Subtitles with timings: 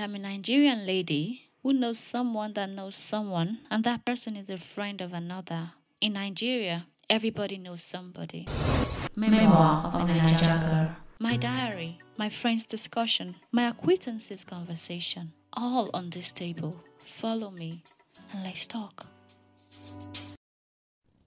[0.00, 4.56] am a Nigerian lady who knows someone that knows someone, and that person is a
[4.56, 5.72] friend of another.
[6.00, 8.46] In Nigeria, everybody knows somebody.
[9.14, 10.96] Memoir of a Nigeria girl.
[11.18, 16.82] My diary, my friend's discussion, my acquaintances' conversation, all on this table.
[16.98, 17.82] Follow me
[18.32, 19.06] and let's talk.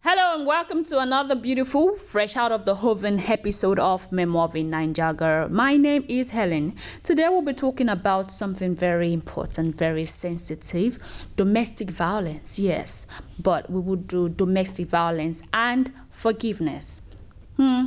[0.06, 4.56] Hello and welcome to another beautiful, fresh out of the oven episode of Memoir of
[4.58, 5.48] a Nigeria Girl.
[5.48, 6.76] My name is Helen.
[7.04, 11.00] Today we'll be talking about something very important, very sensitive
[11.38, 13.08] domestic violence, yes,
[13.42, 17.16] but we will do domestic violence and forgiveness.
[17.56, 17.86] Hmm.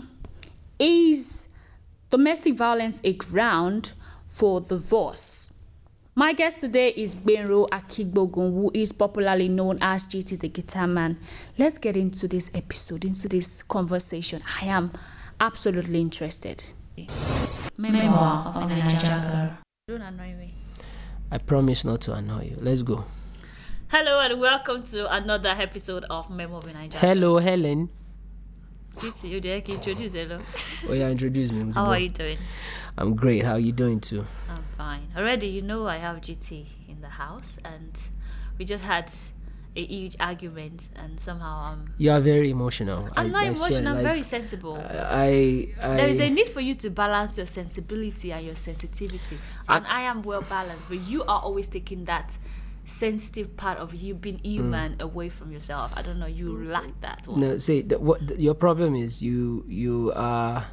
[0.79, 1.55] Is
[2.09, 3.93] domestic violence a ground
[4.27, 5.56] for divorce?
[6.19, 11.19] My guest today is Benro Akigbogun, who is popularly known as GT the Guitar Man.
[11.59, 14.41] Let's get into this episode, into this conversation.
[14.63, 14.93] I am
[15.39, 16.65] absolutely interested.
[17.77, 19.59] Memoir of a Nigeria girl.
[19.89, 20.55] Don't annoy me.
[21.31, 22.57] I promise not to annoy you.
[22.61, 23.05] Let's go.
[23.89, 26.99] Hello and welcome to another episode of Memo of Nigeria.
[26.99, 27.91] Hello, Helen.
[28.97, 29.61] GT, you there?
[29.61, 30.41] Can you introduce hello?
[30.89, 31.73] Oh yeah, introduce me.
[31.75, 32.39] How are you doing?
[32.97, 33.45] I'm great.
[33.45, 34.25] How are you doing too?
[34.49, 35.09] I'm fine.
[35.17, 37.93] Already, you know, I have GT in the house, and
[38.59, 39.11] we just had
[39.77, 41.93] a huge argument, and somehow I'm.
[41.99, 43.09] You are very emotional.
[43.17, 43.89] I'm I- not I swear, emotional.
[43.89, 44.77] I'm like, very sensible.
[44.91, 49.39] I, I, there is a need for you to balance your sensibility and your sensitivity,
[49.69, 50.89] and I am well balanced.
[50.89, 52.37] But you are always taking that
[52.87, 55.93] sensitive part of you being human away from yourself.
[55.97, 56.27] I don't know.
[56.27, 57.41] You lack that one.
[57.41, 57.59] no.
[57.59, 60.67] See, the, what the, your problem is you you are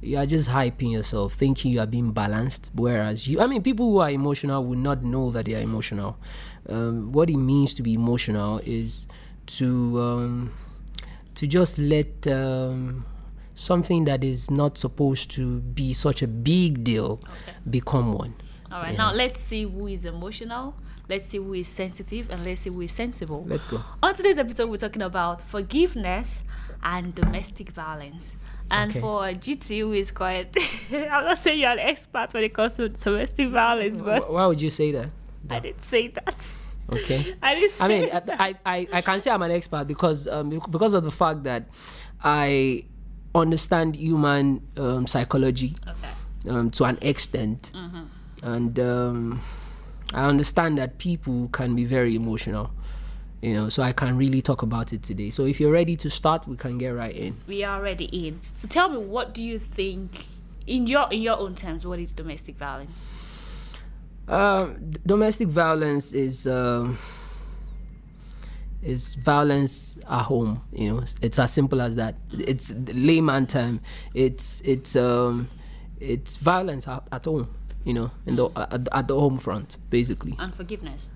[0.00, 2.70] you are just hyping yourself, thinking you are being balanced.
[2.74, 6.18] Whereas you, I mean, people who are emotional would not know that they are emotional.
[6.68, 9.08] Um, what it means to be emotional is
[9.46, 10.52] to um,
[11.34, 13.06] to just let um,
[13.54, 17.20] something that is not supposed to be such a big deal
[17.68, 18.34] become one.
[18.70, 18.96] All right.
[18.96, 20.74] Now let's see who is emotional.
[21.08, 23.44] Let's see who is sensitive, and let's see who is sensible.
[23.46, 23.82] Let's go.
[24.02, 26.42] On today's episode, we're talking about forgiveness
[26.82, 28.36] and domestic violence.
[28.70, 29.00] And Okay.
[29.00, 30.56] for GT, who is quite,
[30.92, 34.60] I'm not saying you're an expert when it comes to domestic violence, but Why would
[34.60, 35.10] you say that?
[35.50, 36.46] I didn't say that.
[36.90, 37.34] Okay.
[37.42, 40.48] I didn't say I mean, I, I, I can say I'm an expert because um,
[40.70, 41.68] because of the fact that
[42.22, 42.84] I
[43.34, 46.50] understand human um, psychology Okay.
[46.50, 47.72] um, to an extent,
[48.42, 49.40] and um,
[50.14, 52.70] I understand that people can be very emotional.
[53.42, 55.28] You know, so I can really talk about it today.
[55.28, 57.36] So if you're ready to start, we can get right in.
[57.46, 58.40] We are already in.
[58.54, 60.24] So tell me, what do you think,
[60.66, 63.04] in your in your own terms, what is domestic violence?
[64.26, 66.96] Uh, d- domestic violence is um
[68.82, 70.62] is violence at home.
[70.72, 72.14] You know, it's, it's as simple as that.
[72.32, 73.80] It's layman term.
[74.14, 75.50] It's it's um
[76.00, 77.48] it's violence at, at home.
[77.84, 80.34] You know, in the at, at the home front, basically.
[80.38, 81.08] And forgiveness.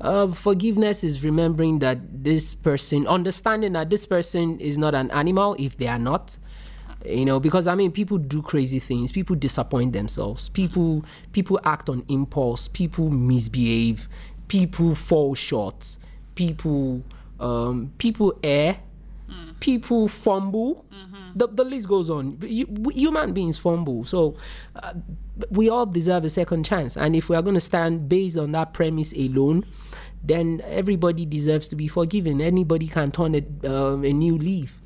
[0.00, 5.54] Uh, forgiveness is remembering that this person, understanding that this person is not an animal
[5.58, 6.38] if they are not.
[7.04, 9.10] You know, because I mean, people do crazy things.
[9.12, 10.48] People disappoint themselves.
[10.48, 12.68] People people act on impulse.
[12.68, 14.08] People misbehave.
[14.46, 15.96] People fall short.
[16.36, 17.02] People
[17.40, 18.78] um, people err.
[19.60, 20.84] People fumble.
[21.34, 22.38] The, the list goes on.
[22.42, 24.04] You, human beings fumble.
[24.04, 24.36] So
[24.76, 24.94] uh,
[25.50, 26.96] we all deserve a second chance.
[26.96, 29.64] And if we are going to stand based on that premise alone,
[30.22, 32.40] then everybody deserves to be forgiven.
[32.40, 34.78] Anybody can turn a, um, a new leaf.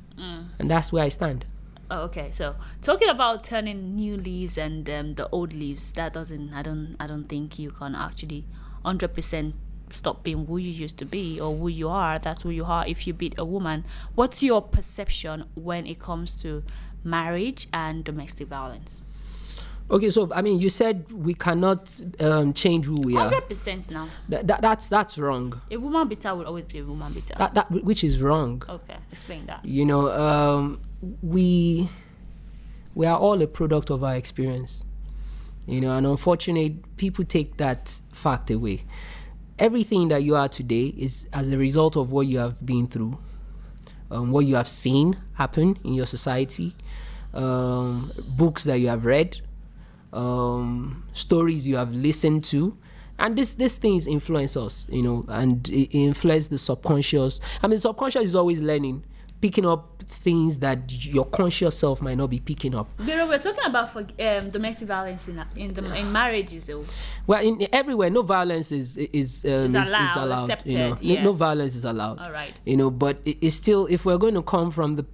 [0.59, 1.45] And that's where I stand.
[1.89, 2.31] Oh, okay.
[2.31, 6.53] So talking about turning new leaves and um, the old leaves, that doesn't.
[6.53, 6.95] I don't.
[6.99, 8.45] I don't think you can actually,
[8.83, 9.55] hundred percent
[9.91, 12.19] stop being who you used to be or who you are.
[12.19, 12.87] That's who you are.
[12.87, 16.63] If you beat a woman, what's your perception when it comes to
[17.03, 19.01] marriage and domestic violence?
[19.89, 23.29] Okay, so I mean, you said we cannot um, change who we are.
[23.29, 24.09] Hundred percent now.
[24.29, 25.61] Th- that, that's that's wrong.
[25.71, 27.35] A woman beater will always be a woman beater.
[27.37, 28.63] That, that which is wrong.
[28.67, 29.63] okay, explain that.
[29.63, 30.81] You know, um,
[31.21, 31.87] we
[32.95, 34.83] we are all a product of our experience.
[35.67, 38.83] You know, and unfortunately, people take that fact away.
[39.59, 43.17] Everything that you are today is as a result of what you have been through,
[44.11, 46.75] um, what you have seen happen in your society,
[47.33, 49.41] um, books that you have read,
[50.13, 52.77] um, stories you have listened to,
[53.19, 57.41] and this these things influence us, you know, and it influence the subconscious.
[57.63, 59.03] I mean, subconscious is always learning,
[59.41, 62.89] picking up things that your conscious self might not be picking up.
[63.05, 66.85] Pero we're talking about for, um, domestic violence in in, the, in marriages, though.
[67.25, 70.65] Well, in everywhere, no violence is is um, is, is allowed, allowed.
[70.65, 72.19] you know, accepted, no, no violence is allowed.
[72.19, 72.53] All right.
[72.65, 75.05] You know, but it, it's still if we're going to come from the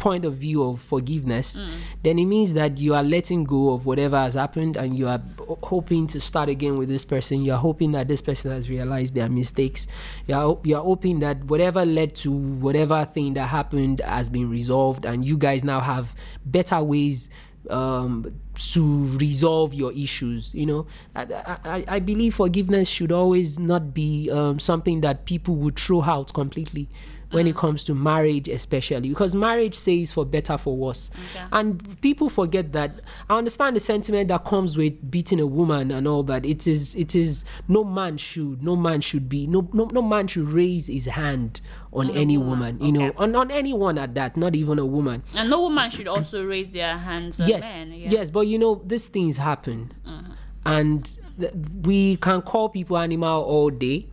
[0.00, 1.60] point of view of forgiveness,
[2.02, 5.20] then it means that you are letting go of whatever has happened and you are
[5.62, 7.44] hoping to start again with this person.
[7.44, 9.86] You are hoping that this person has realized their mistakes.
[10.26, 14.48] You are, you are hoping that whatever led to whatever thing that happened has been
[14.50, 16.14] resolved and you guys now have
[16.46, 17.28] better ways
[17.68, 20.54] um, to resolve your issues.
[20.54, 21.26] You know, I,
[21.64, 26.32] I, I believe forgiveness should always not be um, something that people would throw out
[26.32, 26.88] completely
[27.30, 27.58] when it mm.
[27.58, 31.10] comes to marriage, especially because marriage says for better for worse,
[31.52, 33.00] and people forget that.
[33.28, 36.44] I understand the sentiment that comes with beating a woman and all that.
[36.44, 40.26] It is, it is no man should, no man should be, no, no, no man
[40.26, 41.60] should raise his hand
[41.92, 42.80] on any woman.
[42.80, 43.16] You know, okay.
[43.18, 45.22] on on anyone at that, not even a woman.
[45.36, 47.92] And no woman should also raise their hands on yes men.
[47.92, 48.08] Yeah.
[48.10, 50.32] yes but you know these things happen uh-huh.
[50.64, 51.52] and th-
[51.82, 54.06] we can call people animal all day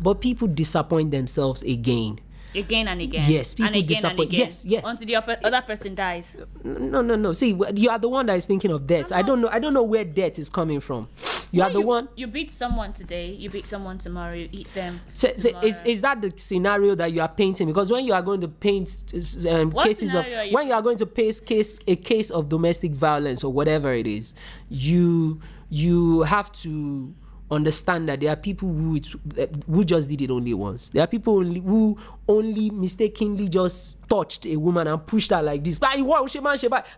[0.00, 2.18] but people disappoint themselves again
[2.54, 3.24] Again and again.
[3.30, 4.84] Yes, people and again disappoint- And again, yes, yes.
[4.86, 6.36] Until the upper, other person dies.
[6.64, 9.40] no no no see you are the one that is thinking of death i don't
[9.40, 11.08] know i don't know where death is coming from
[11.50, 13.26] you are the you, one You beat someone today.
[13.32, 14.32] You beat someone tomorrow.
[14.34, 15.00] You eat them.
[15.12, 17.66] so, so is, is that the scenario that you are painting?
[17.66, 18.88] Because when you are going to paint
[19.50, 22.92] um, cases of you- when you are going to paste case a case of domestic
[22.92, 24.34] violence or whatever it is,
[24.70, 27.12] you you have to
[27.52, 28.98] understand that there are people who
[29.38, 30.88] uh, who just did it only once.
[30.88, 35.62] There are people only, who only mistakenly just touched a woman and pushed her like
[35.62, 35.78] this.
[35.78, 35.94] But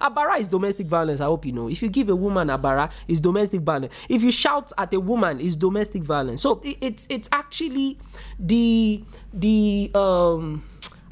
[0.01, 1.21] abara is domestic violence.
[1.21, 1.69] I hope you know.
[1.69, 3.93] If you give a woman abara, it's domestic violence.
[4.09, 6.43] If you shout at a woman, it's domestic violence.
[6.43, 7.99] So it, it's it's actually
[8.39, 9.03] the
[9.33, 10.63] the um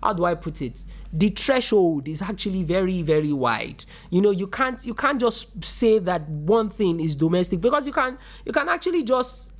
[0.02, 0.84] how do I put it?
[1.12, 3.84] The threshold is actually very, very wide.
[4.10, 7.92] You know, you can't you can't just say that one thing is domestic because you
[7.92, 9.52] can you can actually just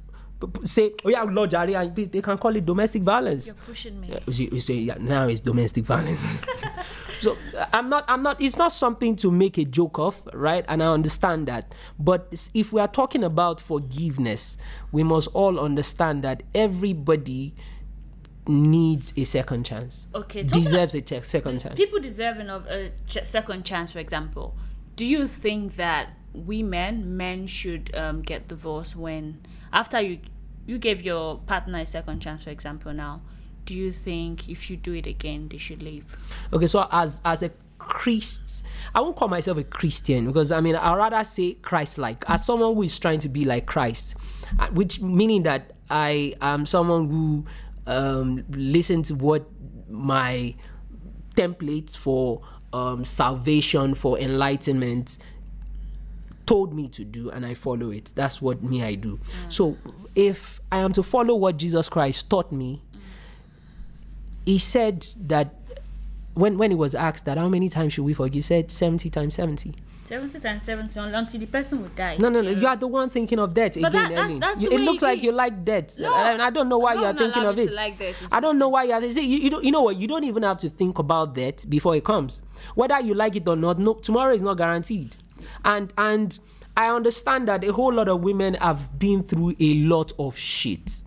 [0.64, 3.46] say, oh yeah, Lord Jare, and they can call it domestic violence.
[3.46, 4.10] You're pushing me.
[4.26, 6.20] You say- yeah, now it's domestic violence.
[7.20, 10.64] so uh, I'm not I'm not it's not something to make a joke of, right?
[10.68, 11.74] And I understand that.
[11.98, 14.56] But if we are talking about forgiveness,
[14.90, 17.54] we must all understand that everybody
[18.46, 20.08] needs a second chance.
[20.14, 21.76] Okay, Deserves a te- second chance.
[21.76, 24.56] People deserving of a ch- second chance, for example.
[24.96, 29.40] Do you think that we men, men should um, get divorced when
[29.72, 30.18] after you
[30.66, 32.92] you gave your partner a second chance, for example?
[32.92, 33.22] Now,
[33.64, 36.16] do you think if you do it again, they should leave?
[36.52, 38.64] Okay, so as as a Christ,
[38.94, 42.24] I won't call myself a Christian because I mean I'd rather say Christ-like.
[42.28, 44.14] As someone who is trying to be like Christ,
[44.58, 47.44] uh, which meaning that I am someone who
[47.86, 49.46] um, listen to what
[49.88, 50.54] my
[51.36, 52.42] templates for
[52.72, 55.18] um, salvation, for enlightenment,
[56.46, 58.12] told me to do and I follow it.
[58.14, 59.18] That's what me I do.
[59.48, 59.76] So
[60.14, 62.82] if I am to follow what Jesus Christ taught me,
[64.44, 65.54] he said that
[66.34, 69.10] when when he was asked that how many times should we forgive, he said 70
[69.10, 69.74] times 70.
[70.04, 72.16] 70 times 70 un- until the person will die.
[72.18, 72.50] No, no, no.
[72.50, 74.80] You uh, are the one thinking of death But again, that- that's- that's You- it
[74.80, 75.36] looks it like you is.
[75.36, 75.98] like death.
[76.00, 76.14] No.
[76.14, 77.72] and I don't know why you are thinking of it.
[77.74, 78.00] like.
[78.00, 79.02] It's I don't know why you are.
[79.10, 79.96] See, you, you, don't, you know what?
[79.96, 82.42] You don't even have to think about that before it comes.
[82.74, 85.16] Whether you like it or not, no, tomorrow is not guaranteed.
[85.64, 86.38] And and
[86.76, 91.02] I understand that a whole lot of women have been through a lot of shit,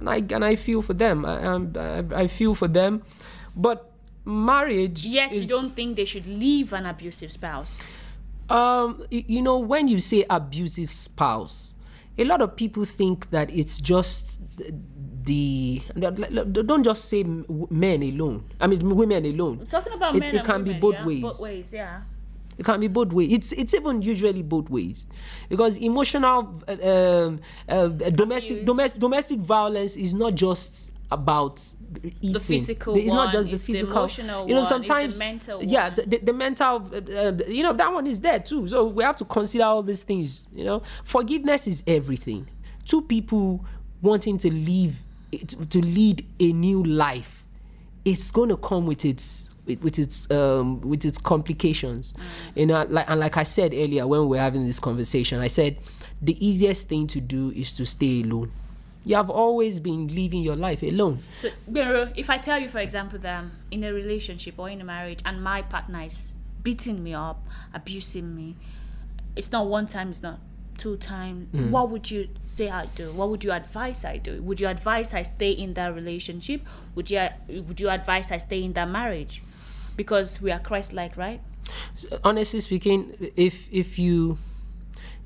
[0.00, 1.24] and I and I feel for them.
[1.24, 3.02] I I, I feel for them,
[3.56, 3.90] but
[4.24, 5.04] marriage.
[5.04, 7.76] Yet is, you don't think they should leave an abusive spouse.
[8.50, 11.74] Um you know when you say abusive spouse
[12.18, 14.40] a lot of people think that it's just
[15.24, 15.80] the,
[16.66, 20.44] don't just say men alone i mean women alone We're talking about It- men it
[20.44, 21.06] can be both yeah?
[21.06, 21.22] ways.
[21.22, 22.02] Both ways, yeah.
[22.58, 25.06] it can be both ways it's it's even usually both ways
[25.48, 31.62] because emotional uh, um, uh, domestic domestic domestic violence is not just about
[32.20, 32.40] eating.
[32.40, 33.92] physical it's not just the it's the physical.
[33.98, 35.94] emotional you know one, it's the sometimes mental yeah one.
[36.08, 38.66] the, the mental uh, uh, you know that one is there too.
[38.68, 40.82] So we have to consider all these things you know.
[41.04, 42.48] Forgiveness is everything.
[42.84, 43.64] Two people
[44.00, 45.02] wanting to live
[45.70, 47.42] to lead a new life
[48.04, 52.14] it's going to come with its with, with its um with its complications.
[52.54, 55.48] You know like and like i said earlier when we were having this conversation i
[55.48, 55.78] said
[56.20, 58.52] the easiest thing to do is to stay alone
[59.04, 61.48] you have always been living your life alone So,
[62.16, 65.20] if I tell you, for example, that I'm in a relationship or in a marriage
[65.24, 68.56] and my partner is beating me up, abusing me,
[69.34, 70.38] it's not one time, it's not
[70.78, 71.48] two times.
[71.54, 71.70] Mm.
[71.70, 73.12] What would you say I do?
[73.12, 74.42] What would you advise I do?
[74.42, 76.62] Would you advise I stay in that relationship?
[76.94, 79.42] Would you Would you advise I stay in that marriage?
[79.96, 81.40] Because we are Christ-like, right?
[82.24, 84.38] honestly speaking if if you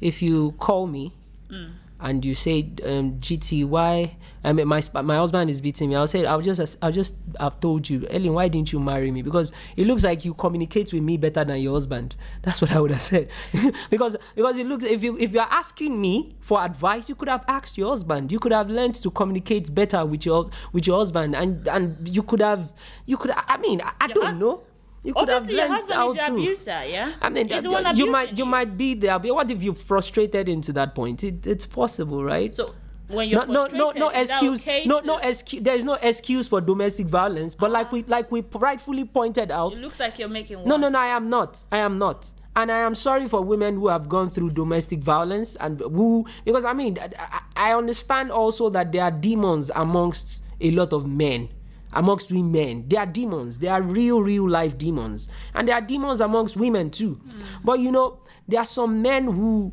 [0.00, 1.12] if you call me
[1.48, 1.72] mm.
[2.00, 5.96] And you say, um, "GT, why?" I mean, my my husband is beating me.
[5.96, 9.22] I'll say, "I'll just I'll just I've told you, Ellen, why didn't you marry me?
[9.22, 12.80] Because it looks like you communicate with me better than your husband." That's what I
[12.80, 13.28] would have said.
[13.90, 17.44] because because it looks if you if you're asking me for advice, you could have
[17.48, 18.30] asked your husband.
[18.30, 22.22] You could have learned to communicate better with your with your husband, and and you
[22.22, 22.72] could have
[23.06, 23.30] you could.
[23.34, 24.62] I mean, I, I don't hus- know.
[25.06, 26.32] You could Obviously, your have learned husband how is the to.
[26.32, 27.12] abuser, yeah?
[27.22, 30.48] I mean, one you abusing might you might be there, but what if you're frustrated
[30.48, 31.22] into that point?
[31.22, 32.54] It, it's possible, right?
[32.54, 32.74] So
[33.06, 34.62] when you're no, no, no, no that excuse.
[34.62, 35.62] okay no, to- no excuse.
[35.62, 37.54] There is no excuse for domestic violence.
[37.54, 37.90] But like ah.
[37.92, 40.66] we, like we rightfully pointed out, It looks like you're making one.
[40.68, 40.98] no, no, no.
[40.98, 41.62] I am not.
[41.70, 42.32] I am not.
[42.56, 46.64] And I am sorry for women who have gone through domestic violence and who, because
[46.64, 51.50] I mean, I, I understand also that there are demons amongst a lot of men,
[51.96, 52.84] amongst women.
[52.86, 53.58] There are demons.
[53.58, 55.28] There are real, real life demons.
[55.54, 57.14] And there are demons amongst women too.
[57.14, 57.40] Hmm.
[57.64, 59.72] But you know, there are some men who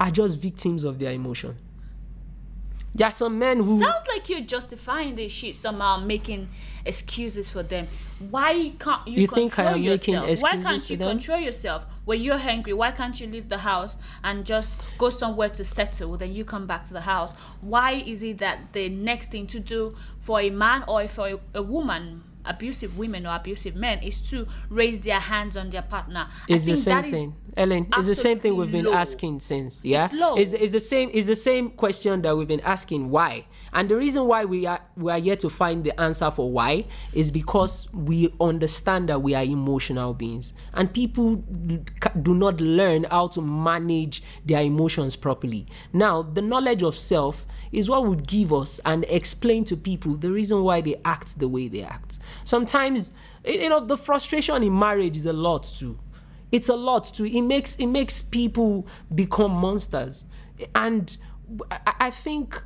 [0.00, 1.58] are just victims of their emotion.
[2.94, 3.80] There are some men who.
[3.80, 6.48] Sounds like you're justifying this shit somehow, making
[6.88, 7.86] excuses for them.
[8.30, 10.42] Why can't you, You control think I am making yourself?
[10.42, 11.08] Why can't for you them?
[11.10, 11.86] control yourself?
[12.04, 16.16] When you're hungry, why can't you leave the house and just go somewhere to settle?
[16.16, 17.32] Then you come back to the house.
[17.60, 21.38] Why is it that the next thing to do for a man or for a,
[21.54, 26.28] a woman, abusive women or abusive men, is to raise their hands on their partner?
[26.48, 27.86] It's the same thing, Ellen.
[27.96, 28.94] It's the same thing we've been low.
[28.94, 29.84] asking since.
[29.84, 30.36] Yeah, It's low.
[30.36, 31.10] It's, it's the same.
[31.12, 33.10] It's the same question that we've been asking.
[33.10, 33.44] Why?
[33.72, 36.86] And the reason why we are we are yet to find the answer for why
[37.12, 43.28] is because we understand that we are emotional beings, and people do not learn how
[43.28, 45.66] to manage their emotions properly.
[45.92, 50.30] Now, the knowledge of self is what would give us and explain to people the
[50.30, 52.18] reason why they act the way they act.
[52.44, 53.12] Sometimes,
[53.44, 55.98] you know, the frustration in marriage is a lot too.
[56.50, 57.24] It's a lot too.
[57.24, 60.26] It makes it makes people become monsters.
[60.74, 61.16] And
[62.00, 62.62] i, think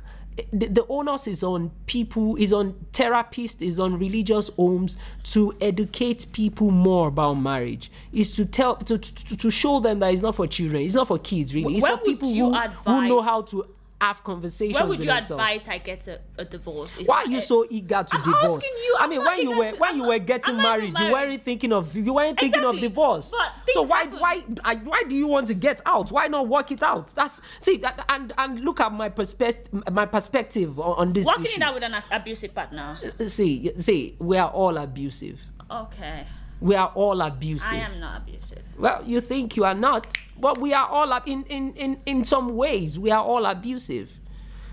[0.51, 6.25] the, the onus is on people is on therapists is on religious homes to educate
[6.31, 7.91] people more about marriage.
[8.11, 11.07] Is to tell to, to, to show them that it's not for children it's not
[11.07, 11.75] for kids really.
[11.75, 13.67] It's When for people who, who know how to
[14.07, 15.31] have conversations When would you themselves.
[15.41, 16.95] advise I get a, a divorce?
[17.05, 18.63] Why are you so eager to I'm divorce?
[18.63, 20.97] asking you, I mean, when you were to- when I'm you were getting even married,
[20.99, 23.33] you weren't thinking of you weren't thinking of divorce.
[23.69, 24.19] So why happen.
[24.19, 26.11] why why do you want to get out?
[26.11, 27.07] Why not work it out?
[27.15, 31.43] That's see that, and and look at my perspective my perspective on, on this Working
[31.45, 31.61] issue.
[31.61, 32.97] it out with an abusive partner.
[33.27, 35.39] See see we are all abusive.
[35.71, 36.27] Okay.
[36.63, 37.73] We are all abusive.
[37.73, 38.63] I am not abusive.
[38.77, 42.55] Well, you think you are not, but we are all in in in in some
[42.55, 44.09] ways we are all abusive.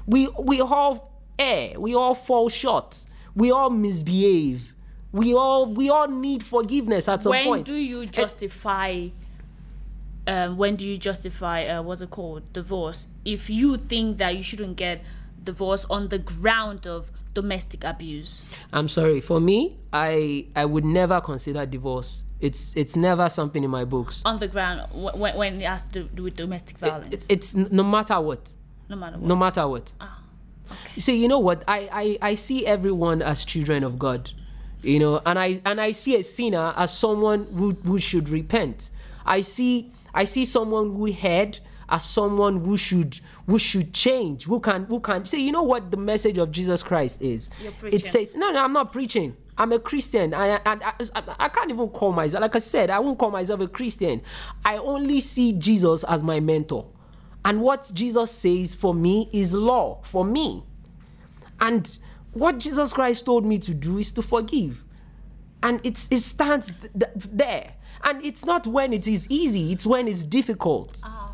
[0.06, 1.80] We we all err.
[1.80, 3.06] We all fall short.
[3.34, 4.72] We all misbehave.
[5.10, 7.66] We all we all need forgiveness at some when point.
[7.66, 9.08] do you justify
[10.28, 14.44] um, when do you justify uh, what's it called divorce if you think that you
[14.44, 15.02] shouldn't get
[15.42, 19.20] divorce on the ground of domestic abuse I'm sorry.
[19.20, 22.24] For me, I I would never consider divorce.
[22.40, 24.22] It's it's never something in my books.
[24.24, 27.82] on the ground when, when it has to do with domestic violence It- it's no
[27.82, 28.52] matter what.
[28.88, 29.92] no matter what no matter what.
[30.00, 30.18] Ah,
[30.94, 31.62] you See, you know what?
[31.68, 34.32] I, I I see everyone as children of God,
[34.82, 38.90] you know, and I and I see a sinner as someone who, who should repent.
[39.26, 41.58] I see I see someone who had
[41.90, 45.44] as someone who should who should change, who can who can see.
[45.44, 47.50] You know what the message of Jesus Christ is?
[47.62, 48.00] You're preaching.
[48.00, 49.36] It says no, no, I'm not preaching.
[49.58, 52.40] I'm a Christian, I, and I, I, I can't even call myself.
[52.40, 54.22] Like I said, I won't call myself a Christian.
[54.64, 56.86] I only see Jesus as my mentor.
[57.44, 60.62] And what Jesus says for me is law for me.
[61.60, 61.98] And
[62.32, 64.82] what Jesus Christ told me to do is to forgive.
[65.62, 67.74] And it's, it stands th- th- there.
[68.02, 71.02] And it's not when it is easy, it's when it's difficult.
[71.04, 71.29] Uh-huh.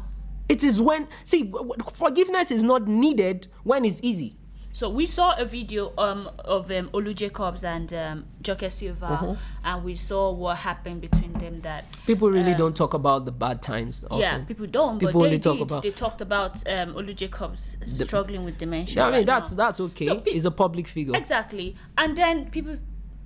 [0.49, 1.53] It is when, see,
[1.93, 4.37] forgiveness is not needed when it's easy.
[4.73, 9.35] So we saw a video um, of um, Olu Jacobs and um, Joke Silva, Uh-huh.
[9.65, 11.63] and we saw what happened between them.
[11.63, 14.19] That People really don't talk about the bad times often.
[14.21, 15.63] yeah, people don't, People but they only talk did.
[15.63, 18.97] about- They talked about um, Olu Jacobs struggling with dementia.
[18.97, 19.57] Yeah, I mean, right that's, now.
[19.65, 20.05] that's okay.
[20.07, 21.17] So pe- He's a public figure.
[21.17, 21.75] Exactly.
[21.97, 22.77] And then people,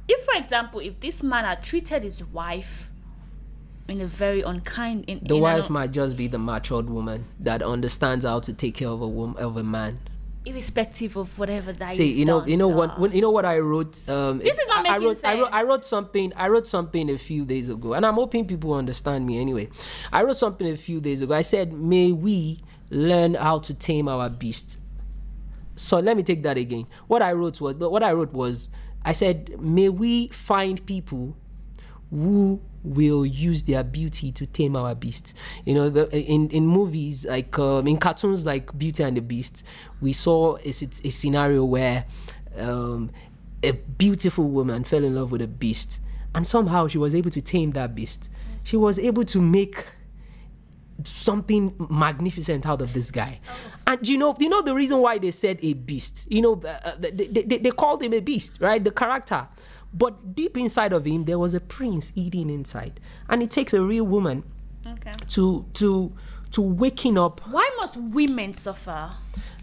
[0.07, 2.90] if for example, if this man had treated his wife
[3.91, 7.63] in a very unkind, in The in wife might just be the matured woman that
[7.63, 9.99] understands how to take care of a woman, of a man.
[10.47, 13.59] irrespective of whatever that See, you know, you know what, when, you know what I
[13.59, 14.09] wrote.
[14.09, 16.33] Um, This is not I, I making wrote, I wrote, I wrote something.
[16.35, 19.39] I wrote something a few days ago, and I'm hoping people understand me.
[19.41, 19.69] Anyway,
[20.13, 21.35] I wrote something a few days ago.
[21.35, 22.59] I said, "May we
[22.91, 24.79] learn how to tame our beast."
[25.77, 26.87] So let me take that again.
[27.07, 28.71] What I wrote was, what I wrote was,
[29.05, 31.37] I said, "May we find people
[32.11, 35.35] who will use their beauty to tame our beast.
[35.65, 39.65] You know, in in movies like um, in cartoons like Beauty and the Beast,
[40.01, 42.07] we saw a, a scenario where
[42.57, 43.11] um,
[43.63, 46.01] a beautiful woman fell in love with a beast,
[46.35, 48.29] and somehow she was able to tame that beast.
[48.65, 49.85] She was able to make
[51.05, 53.41] something magnificent out of this guy.
[53.87, 56.31] And you know, you know the reason why they said a beast.
[56.31, 58.83] You know, uh, they, they, they, they called him a beast, right?
[58.83, 59.49] The character.
[59.93, 63.83] But deep inside of him, there was a prince eating inside, and it takes a
[63.83, 64.45] real woman
[64.87, 65.13] Okay.
[65.29, 66.13] to to
[66.53, 67.41] to waking up.
[67.51, 69.11] Why must women suffer?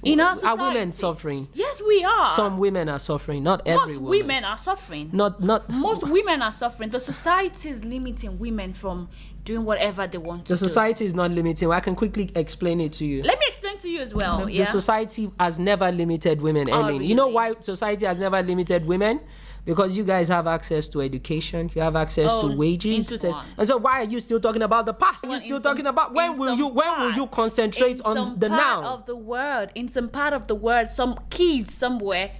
[0.03, 1.47] In our society, Are women suffering?
[1.53, 2.25] Yes, we are.
[2.27, 4.09] Some women are suffering, not every Most woman.
[4.19, 5.09] women are suffering.
[5.11, 6.89] Not not Most women are suffering.
[6.91, 9.09] The society is limiting women from
[9.43, 10.67] doing whatever they want to the do.
[10.67, 11.71] society is not limiting.
[11.71, 13.23] I can quickly explain it to you.
[13.23, 14.45] Let me explain to you as well.
[14.45, 14.63] The yeah.
[14.65, 17.03] society has never limited women, Oh, Ellen.
[17.03, 19.19] You know why society has never limited women?
[19.67, 23.11] Because you guys have access to education, you have access Oh, to wages,
[23.57, 25.23] and so why are you still talking about the past?
[25.23, 28.05] Well, You're in still some- talking about when will you when will you concentrate in
[28.05, 28.93] on some the part now?
[28.93, 32.31] of the world in some part of the world some kids somewhere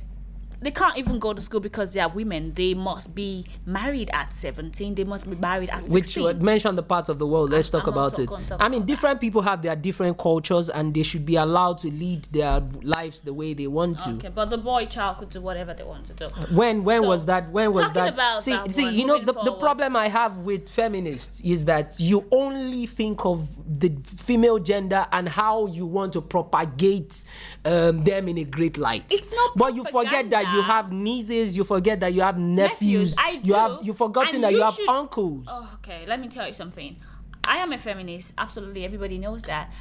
[0.62, 2.54] they can't even go to school because they are women.
[2.54, 6.76] They must be married at 17 they must be married at 16 Which would mention
[6.76, 7.52] the part of the world.
[7.52, 8.28] Let's talk I'm about it.
[8.28, 11.78] talk I mean, about different people have their different cultures, and they should be allowed
[11.80, 14.10] to lead their lives the way they want to.
[14.12, 16.26] okay but the boy child could do whatever they want to do.
[16.56, 18.14] When when So, was that when was that?
[18.14, 21.66] about see that see one, you know the, the problem i have with feminists is
[21.66, 23.48] that you only think of
[23.80, 27.24] the female gender and how you want to propagate
[27.66, 29.06] um, them in a great light.
[29.10, 33.16] It's not but you forget that you have nieces you forget that you have nephews,
[33.20, 33.48] I do.
[33.50, 36.48] you have you forgotten and that you, you have uncles Oh, okay, let me tell
[36.48, 36.96] you something.
[37.44, 38.34] I am a feminist.
[38.38, 39.72] Absolutely, everybody knows that.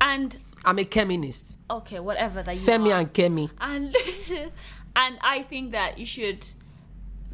[0.00, 1.58] And i'm a feminist.
[1.70, 2.98] okay, whatever that you femi are.
[3.00, 3.94] and kemi and
[4.96, 6.46] and I think that you should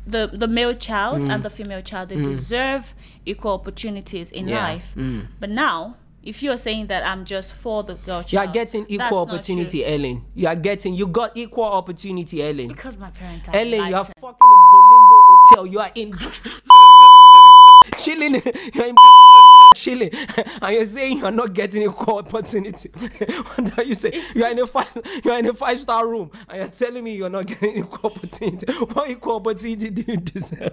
[0.06, 1.30] the the male child Mm.
[1.32, 4.62] and the female child they deserve equal opportunities in Yeah.
[4.68, 4.94] life.
[5.40, 8.86] But now, if you're saying that I'm just for the girl child, you are getting
[8.88, 13.56] equal opportunity ellen you are getting you got equal opportunity ellen because my parents are
[13.56, 15.66] Ellen, you are fucking in Bolingo Hotel.
[15.66, 16.12] You are in
[17.98, 18.34] chilling.
[18.74, 19.33] You're in Bolingo
[19.74, 20.10] chilling,
[20.62, 22.90] and you're saying you're not getting equal opportunity.
[22.94, 24.20] what are you saying?
[24.34, 24.90] You are in a five.
[25.24, 28.10] You are in a five star room, and you're telling me you're not getting equal
[28.10, 28.66] opportunity.
[28.94, 30.72] What equal opportunity do you deserve?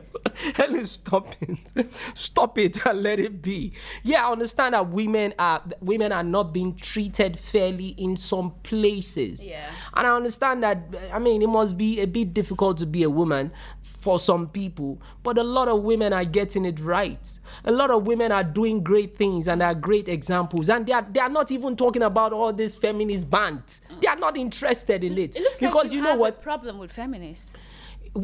[0.57, 1.87] Ellen, stop it.
[2.13, 3.73] Stop it and let it be.
[4.03, 9.45] Yeah, I understand that women are women are not being treated fairly in some places.
[9.45, 9.69] Yeah.
[9.95, 13.09] And I understand that, I mean, it must be a bit difficult to be a
[13.09, 13.51] woman
[14.01, 17.39] for some people, but a lot of women are getting it right.
[17.65, 20.69] A lot of women are doing great things and are great examples.
[20.69, 23.79] And they are, they are not even talking about all this feminist band.
[24.01, 25.35] They are not interested in it.
[25.35, 26.33] It looks because like you, you know have what?
[26.39, 27.53] a problem with feminists.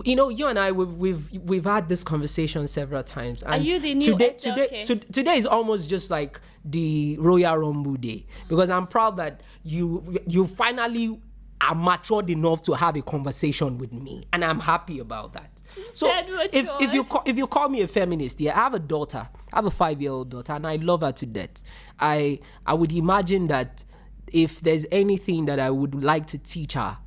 [0.03, 3.43] you know, you and I we've we've we've had this conversation several times.
[3.43, 4.31] And you the new today?
[4.31, 4.41] SLK?
[4.55, 9.41] Today, to, today is almost just like the Royal Rumble day because I'm proud that
[9.63, 11.21] you you finally
[11.61, 15.49] are matured enough to have a conversation with me, and I'm happy about that.
[15.93, 16.11] So
[16.53, 17.09] if if you matured.
[17.09, 19.27] ca- if you call me a feminist, yeah, I have a daughter.
[19.51, 21.63] I have a five year old daughter, and I love her to death.
[21.99, 23.83] I I would imagine that
[24.27, 26.97] if there's anything that I would like to teach her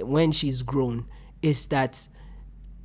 [0.00, 1.06] when she's grown,
[1.42, 2.06] is that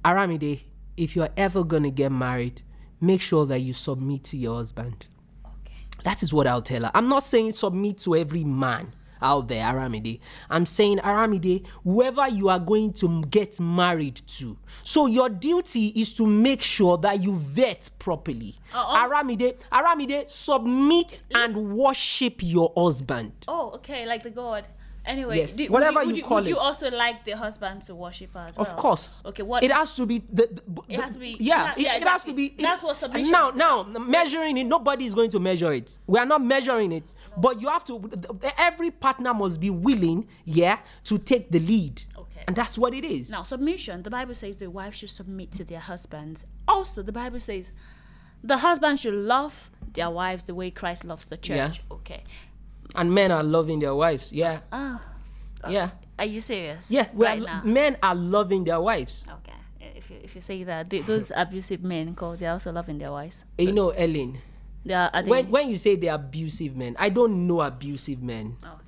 [0.03, 0.63] Aramide,
[0.97, 2.61] if you're ever gonna get married,
[2.99, 5.05] make sure that you submit to your husband.
[5.45, 5.75] Okay.
[6.03, 6.91] That is what I'll tell her.
[6.93, 8.93] I'm not saying submit to every man
[9.23, 10.19] out there, Aramide.
[10.49, 14.57] I'm saying, Aramide, whoever you are going to get married to.
[14.83, 18.55] So your duty is to make sure that you vet properly.
[18.73, 23.31] Aramide, Aramide, submit and worship your husband.
[23.47, 24.67] Oh, okay, like the God.
[25.05, 27.93] Anyway, Yes, do- whatever would you would call would you also like the husband to
[27.95, 28.65] worship her as well?
[28.65, 29.21] Of course.
[29.25, 29.61] Okay, what?
[29.63, 32.23] it has to be the, the- It has to be- yeah, yeah, it, it has
[32.25, 35.39] to be it- That's what submission now is now measuring it nobody is going to
[35.39, 38.09] measure it we are not measuring it but you have to
[38.57, 42.43] every partner must be willing yeah to take the lead Okay.
[42.47, 44.03] and that's what it is Now, submission.
[44.03, 46.45] The Bible says the wife should submit to their husbands.
[46.67, 47.73] Also, the Bible says
[48.43, 51.57] the husband should love their wives the way Christ loves the church.
[51.79, 51.95] Yeah.
[51.97, 52.23] Okay.
[52.95, 55.01] And men are loving their wives yeah Ah,
[55.69, 56.89] yeah are you serious?
[56.91, 57.61] yeah we right are, now.
[57.63, 59.51] men are loving their wives Okay.
[59.95, 63.11] If you, if you say that, th- those abusive men, call they're also loving their
[63.11, 63.45] wives.
[63.57, 64.37] you know ellen
[64.85, 65.09] They are.
[65.13, 68.82] Are they, when when you say they're abusive men i don't know abusive men okay.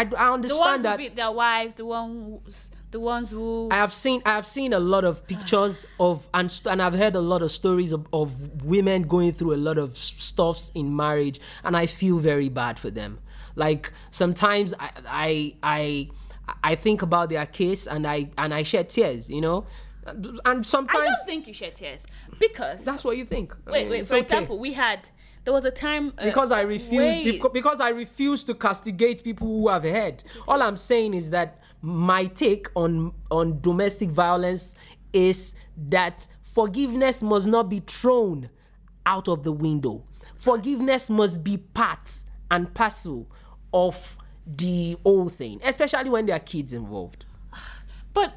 [0.00, 3.68] I, I The ones understand who that beat their wives, the ones, the ones who.
[3.70, 6.94] I have seen I have seen a lot of pictures of and st- and I've
[6.94, 10.94] heard a lot of stories of, of women going through a lot of stuffs in
[10.94, 13.18] marriage and I feel very bad for them.
[13.56, 16.10] Like sometimes I I I
[16.64, 19.66] I think about their case and I and I shed tears, you know,
[20.06, 22.06] and sometimes I don't think you shed tears
[22.38, 23.54] because that's what you think.
[23.66, 24.06] I wait, mean, wait.
[24.06, 24.22] For okay.
[24.22, 25.08] example, we had
[25.50, 29.48] there was a time uh, because I refuse beca- because I refuse to castigate people
[29.48, 30.22] who have heard.
[30.46, 34.76] All I'm saying is that my take on on domestic violence
[35.12, 35.56] is
[35.88, 38.48] that forgiveness must not be thrown
[39.04, 40.04] out of the window.
[40.36, 43.26] Forgiveness must be part and parcel
[43.74, 47.24] of the whole thing, especially when there are kids involved.
[48.14, 48.34] But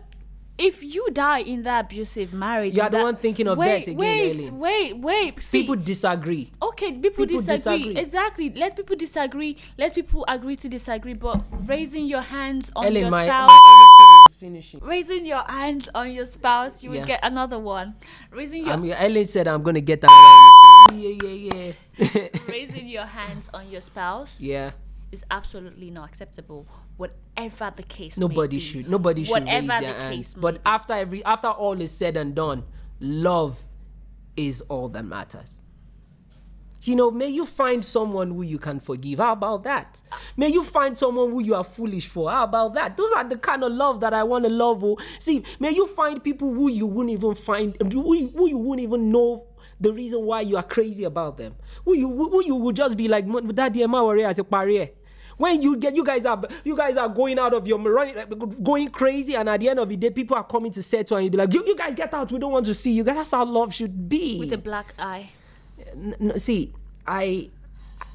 [0.58, 3.80] if you die in that abusive marriage, You are the that- one thinking of wait,
[3.80, 4.60] death again, Wait, Ellen.
[4.60, 5.44] wait, wait.
[5.44, 6.52] See, People disagree.
[6.62, 7.78] okay, people, people disagree.
[7.80, 7.98] disagree.
[8.02, 8.50] Exactly.
[8.54, 9.58] Let people disagree.
[9.78, 11.13] Let people agree to disagree.
[11.16, 14.80] But raising your hands on Ellen, your my, spouse, my is finishing.
[14.82, 17.96] raising your hands on your spouse, you will get another one.
[18.32, 20.89] Raising your I mean, Ellen said I'm gonna get that.
[20.94, 22.28] Yeah, yeah, yeah.
[22.48, 24.72] raising your hands on your spouse yeah.
[25.12, 26.68] is absolutely not acceptable.
[26.97, 28.17] Whatever the case.
[28.17, 28.60] may Nobody be.
[28.60, 28.89] should.
[28.89, 30.15] Nobody should Whatever raise the their hands.
[30.15, 32.63] case But after every, after all is said and done,
[32.99, 33.65] love
[34.36, 35.62] is all that matters.
[36.86, 39.19] You know, may you find someone who you can forgive.
[39.19, 40.01] How about that?
[40.36, 42.29] May you find someone who you are foolish for.
[42.29, 42.97] How about that?
[42.97, 44.84] Those are the kind of love that I want to love.
[44.84, 48.58] Oh, see, may you find people who you wouldn't even find, who you, who you
[48.58, 49.45] wouldn't even know
[49.79, 51.56] the reason why you are crazy about them.
[51.86, 53.25] Who you, who you would just be like,
[53.56, 54.89] Daddy, Emma, worry as a barrier
[55.38, 58.15] when you get you guys are you guys are going out of your running
[58.62, 61.26] going crazy and at the end of the day people are coming to settle and
[61.26, 62.32] you be like you, you guys get out.
[62.32, 63.04] We don't want to see you.
[63.04, 64.39] That's how love should be.
[64.39, 65.30] With a black eye.
[66.38, 66.74] See
[67.08, 67.50] i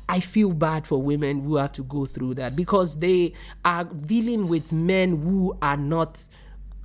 [0.08, 3.32] i feel bad for women who have to go through that because they
[3.64, 6.26] are dealing with men who are not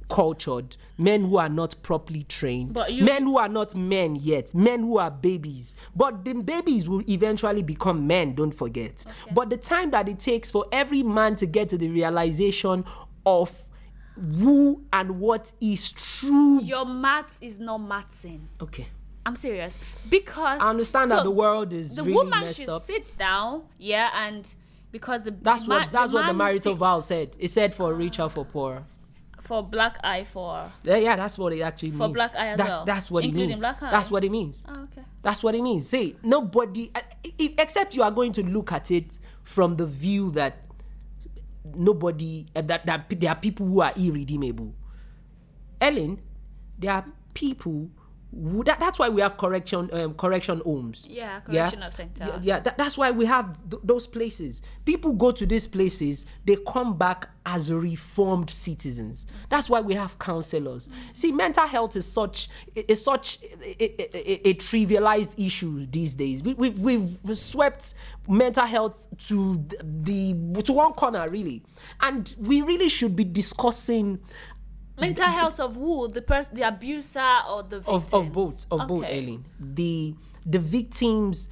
[0.10, 4.54] cultured men who are not properly trained But you- men who are not men yet
[4.54, 9.58] men who are babies but the babies will eventually become men don't forget but the
[9.58, 12.86] time that it takes for every man to get to the realization
[13.26, 13.64] of
[14.40, 18.48] who and what is true Your maths is not mathsing.
[18.62, 18.88] okay
[19.26, 19.78] I'm serious
[20.10, 22.82] because I understand that the world is the really woman should up.
[22.82, 24.46] sit down, yeah, and
[24.92, 27.36] because the That's what that's what the marital vow said.
[27.40, 27.98] It said for ah.
[27.98, 28.84] richer for poor.
[29.44, 32.14] For black eye for Yeah, yeah, that's what it actually For means.
[32.14, 33.60] black eye as that's, well, That's what it including means.
[33.60, 33.92] black eye?
[33.92, 34.64] That's what it means.
[34.70, 35.04] oh, okay.
[35.22, 35.88] That's what it means.
[35.90, 36.92] See, nobody,
[37.38, 40.60] except you are going to look at it from the view that
[41.76, 44.74] nobody, that, that there are people who are irredeemable.
[45.82, 46.22] Ellen,
[46.80, 47.90] there are people
[48.36, 51.06] that, that's why we have correction um, correction homes.
[51.10, 52.28] Yeah, correctional centers.
[52.28, 54.64] Yeah, yeah that, that's why we have th- those places.
[54.86, 59.28] People go to these places, they come back as reformed citizens.
[59.50, 60.90] That's why we have counselors.
[61.14, 66.42] See, mental health is such is such a, a- a- a trivialized issue these days.
[66.42, 67.94] We, we've, we've swept
[68.28, 71.62] mental health to the to one corner really,
[72.02, 74.20] and we really should be discussing
[75.00, 76.08] Mental health of who?
[76.08, 77.96] The person, the abuser, or the victim?
[77.96, 79.18] of, of both of both Okay.
[79.24, 81.48] Ellen the the victims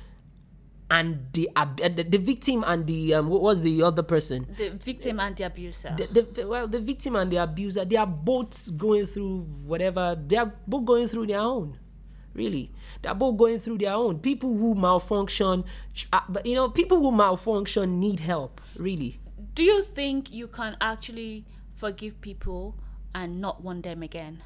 [0.90, 4.70] and the uh, the, the victim and the um, what was the other person The
[4.72, 5.96] victim and the abuser.
[5.98, 10.36] the, the well the victim and the abuser they are both going through whatever they
[10.38, 11.78] are both going through their own
[12.34, 15.64] really they're both going through their own people who malfunction
[16.12, 19.18] uh, but you know people who malfunction need help really
[19.56, 22.76] Do you think you can actually forgive people
[23.14, 24.42] and not want them again?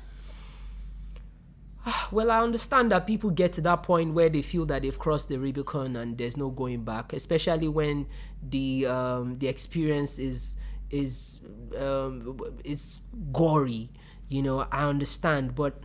[2.12, 5.30] Well, I understand that people get to that point where they feel that they've crossed
[5.30, 8.08] the Rubicon and there's no going back, especially when
[8.42, 10.58] the um, the experience is
[10.90, 11.42] is
[11.80, 13.00] um, is
[13.32, 13.90] gory.
[14.30, 15.80] You know, I understand, but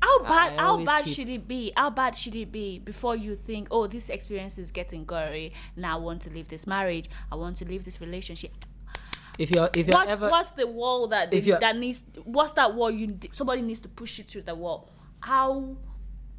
[0.00, 0.52] How bad?
[0.58, 1.72] I how bad keep- should it be?
[1.76, 5.52] How bad should it be before you think, oh, this experience is getting gory.
[5.76, 7.10] Now I want to leave this marriage.
[7.30, 8.64] I want to leave this relationship.
[9.38, 12.02] If you're if you're What's ever what's the wall that they, that needs?
[12.24, 14.90] What's that wall you somebody needs to push you through the wall?
[15.20, 15.76] How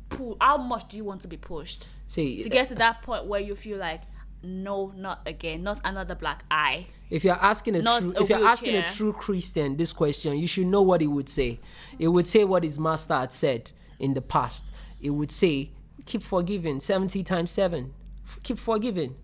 [0.10, 3.26] pu- how much do you want to be pushed see to get to that point
[3.26, 4.02] where you feel like,
[4.44, 6.86] no, not again, not another black eye.
[7.10, 10.38] if you're asking a Not true a if you're asking a true Christian this question,
[10.38, 11.60] you should know what he would say.
[12.00, 14.72] It would say what his master had said in the past.
[15.02, 15.72] It would say,
[16.06, 17.94] keep forgiving 70 times 7.
[18.26, 19.16] F- Keep forgiving.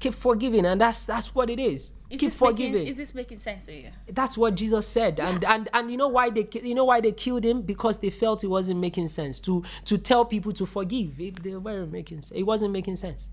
[0.00, 1.92] Keep forgiving and that's that's what it is.
[2.14, 2.72] Is keep forgiving.
[2.72, 3.90] Making, is this making sense to you?
[4.08, 7.12] That's what Jesus said, and and and you know why they you know why they
[7.12, 11.20] killed him because they felt it wasn't making sense to to tell people to forgive.
[11.20, 13.30] It, they weren't making it wasn't making sense.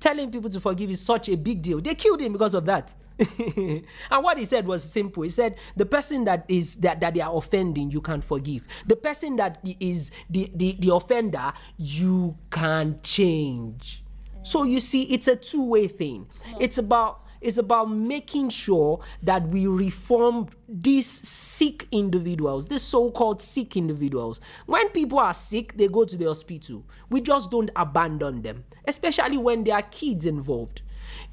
[0.00, 1.80] Telling people to forgive is such a big deal.
[1.80, 2.94] They killed him because of that.
[3.38, 5.22] and what he said was simple.
[5.22, 8.66] He said the person that is that, that they are offending, you can forgive.
[8.86, 14.02] The person that is the the, the offender, you can change.
[14.42, 16.26] So you see, it's a two-way thing.
[16.60, 23.42] It's about It's about making sure that we reform these sick individuals, these so called
[23.42, 24.40] sick individuals.
[24.64, 26.86] When people are sick, they go to the hospital.
[27.10, 30.80] We just don't abandon them, especially when there are kids involved.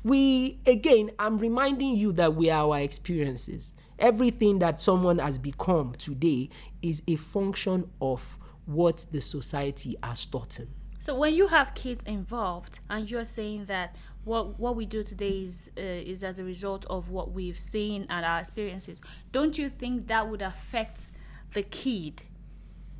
[0.03, 3.73] We, again, I'm reminding you that we are our experiences.
[3.97, 6.49] Everything that someone has become today
[6.81, 10.67] is a function of what the society has taught him.
[11.01, 15.43] So when you have kids involved and you're saying that what what we do today
[15.43, 18.99] is uh, is as a result of what we've seen and our experiences,
[19.31, 21.11] don't you think that would affect
[21.53, 22.23] the kid,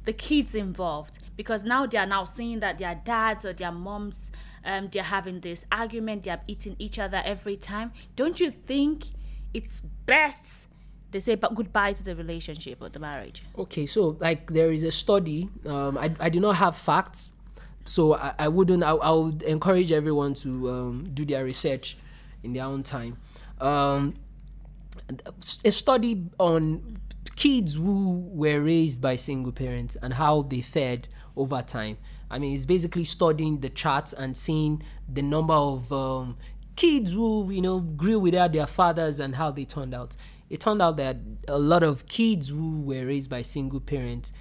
[0.05, 1.19] the kids involved?
[1.37, 4.31] Because now they are now seeing that their dads or their moms,
[4.65, 7.91] um, they're having this argument, they're eating each other every time.
[8.15, 9.05] Don't you think
[9.53, 10.67] it's best
[11.11, 13.43] they say but goodbye to the relationship or the marriage?
[13.57, 15.49] Okay, so like there is a study.
[15.65, 17.33] Um, I I do not have facts
[17.85, 21.97] so I, I wouldn't I, I, would encourage everyone to um, do their research
[22.43, 23.17] in their own time.
[23.59, 24.15] Um,
[25.65, 26.99] a study on
[27.35, 31.97] kids who were raised by single parents and how they fared over time.
[32.29, 36.37] I mean it's basically studying the charts and seeing the number of um,
[36.75, 40.15] kids who you know grew without their fathers and how they turned out.
[40.49, 41.17] It turned out that
[41.47, 44.33] a lot of kids who were raised by single parents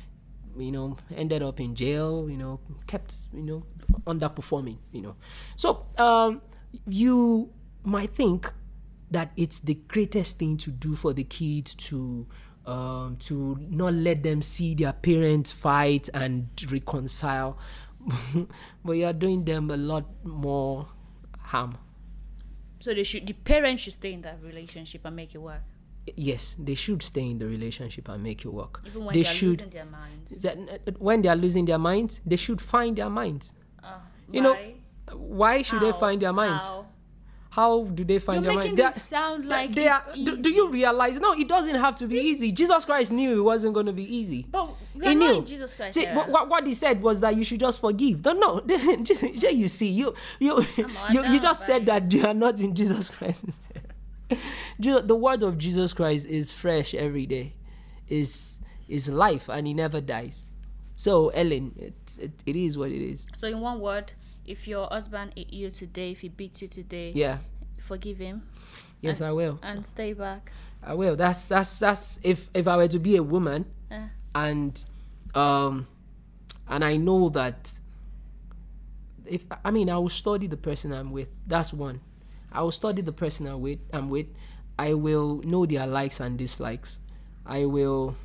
[0.60, 3.64] you know, ended up in jail, you know, kept, you know,
[4.06, 5.16] underperforming, you know.
[5.56, 6.42] So um,
[6.86, 7.50] you
[7.84, 8.52] might think
[9.10, 12.26] that it's the greatest thing to do for the kids to
[12.66, 17.58] um, to not let them see their parents fight and reconcile,
[18.84, 20.86] but you are doing them a lot more
[21.38, 21.78] harm.
[22.80, 25.62] So they should, the parents should stay in that relationship and make it work
[26.16, 28.80] yes, they should stay in the relationship and make it work.
[28.86, 30.42] Even when they, they should, losing their minds.
[30.42, 33.52] That, when they are losing their minds, they should find their minds.
[33.82, 33.98] Uh,
[34.30, 34.56] you know,
[35.12, 35.92] why should How?
[35.92, 36.64] they find their minds?
[36.64, 36.86] How?
[37.50, 38.94] How do they find You're their making minds?
[38.94, 41.18] this sound like they are, do, do you realize?
[41.18, 42.52] No, it doesn't have to be easy.
[42.52, 44.46] Jesus Christ knew it wasn't going to be easy.
[44.48, 45.38] But we he are not knew.
[45.38, 48.22] in Jesus Christ See, what, what, what he said was that you should just forgive.
[48.22, 48.62] Don't know.
[49.50, 50.66] you see, you you on,
[51.12, 53.46] you, you just said that you are not in Jesus Christ.
[54.78, 57.54] The word of Jesus Christ is fresh every day,
[58.08, 60.48] is is life, and he never dies.
[60.96, 63.28] So Ellen, it, it, it is what it is.
[63.38, 64.12] So in one word,
[64.46, 67.38] if your husband hit you today, if he beats you today, Yeah.
[67.78, 68.42] forgive him
[69.00, 69.58] Yes, I will.
[69.62, 70.52] and stay back.
[70.82, 71.16] I will.
[71.16, 74.84] That's that's that's if if I were to be a woman Uh, and
[75.34, 75.86] um
[76.68, 77.78] and I know that
[79.26, 81.32] if I mean I will study the person I'm with.
[81.46, 82.00] That's one.
[82.52, 84.26] I will study the person I'm with I'm with.
[84.78, 86.98] I will know their likes and dislikes.
[87.46, 88.16] I will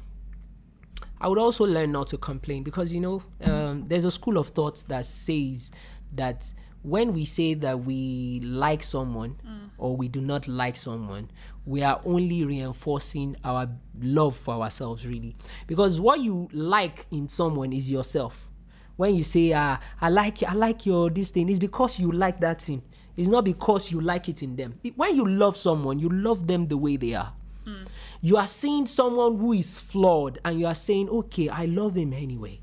[1.19, 4.49] I would also learn not to complain because you know um, there's a school of
[4.49, 5.71] thought that says
[6.13, 6.51] that
[6.83, 9.35] when we say that we like someone
[9.77, 11.29] or we do not like someone,
[11.65, 13.67] we are only reinforcing our
[13.99, 15.35] love for ourselves, really.
[15.65, 18.47] Because what you like in someone is yourself.
[18.97, 22.11] When you say, ah, I like you, I like your this thing, it's because you
[22.11, 22.83] like that thing.
[23.17, 24.79] It's not because you like it in them.
[24.83, 27.33] It- When you love someone, you love them the way they are.
[27.65, 27.83] Hmm.
[28.21, 32.13] You are seeing someone who is flawed and you are saying, okay, I love him
[32.13, 32.61] anyway.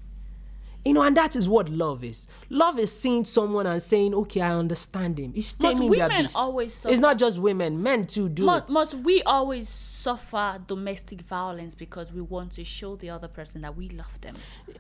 [0.85, 2.27] You know, and that is what love is.
[2.51, 5.33] Love is seeing someone and saying, okay, I understand him.
[5.37, 6.37] It's taming their beast.
[6.37, 6.91] always suffer.
[6.93, 8.73] It's not just women, men too do must, it.
[8.73, 13.77] must we always suffer domestic violence because we want to show the other person that
[13.77, 14.35] we love them?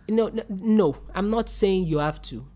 [0.08, 2.46] no, no, no, I'm not saying you have to.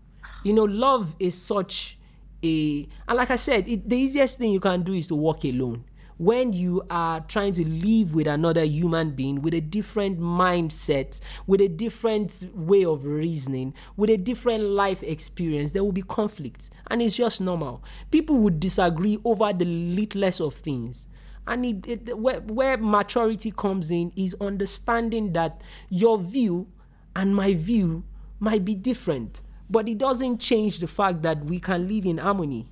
[0.43, 1.96] You know, love is such
[2.43, 5.43] a, and like I said, it, the easiest thing you can do is to walk
[5.43, 5.83] alone.
[6.17, 11.61] When you are trying to live with another human being with a different mindset, with
[11.61, 16.71] a different way of reasoning, with a different life experience, there will be conflict.
[16.89, 17.83] And it's just normal.
[18.09, 21.07] People would disagree over the littlest of things.
[21.45, 26.67] And it, it, where, where maturity comes in is understanding that your view
[27.15, 28.03] and my view
[28.39, 32.67] might be different, but it doesn't change the fact that we can live in harmony,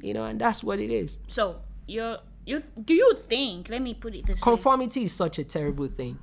[0.00, 1.20] you know, and that's what it is.
[1.26, 3.68] So you're you do you think?
[3.68, 4.40] Let me put it this way.
[4.42, 6.18] Conformity is such a terrible thing.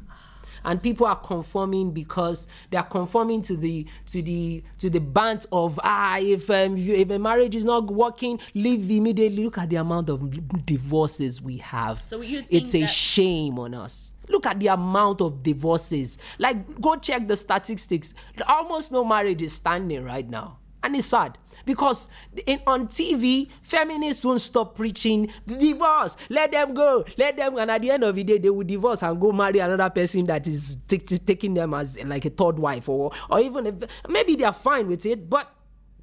[0.63, 5.45] And people are conforming because they are conforming to the to the to the band
[5.51, 9.43] of ah if um, if, if a marriage is not working leave immediately.
[9.43, 12.01] Look at the amount of divorces we have.
[12.09, 14.14] So you think it's a shame on us.
[14.29, 16.17] Look at the amount of divorces.
[16.39, 18.13] Like, go check the statistics.
[18.47, 20.59] Almost no marriage is standing right now.
[20.83, 22.09] And it's sad because
[22.45, 26.15] in, on TV, feminists won't stop preaching divorce.
[26.29, 27.03] Let them go.
[27.17, 27.57] Let them.
[27.57, 30.27] And at the end of the day, they will divorce and go marry another person
[30.27, 33.75] that is t- t- taking them as like a third wife, or or even if
[34.07, 35.27] maybe they are fine with it.
[35.27, 35.51] But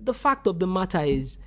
[0.01, 1.39] the fact of the matter is,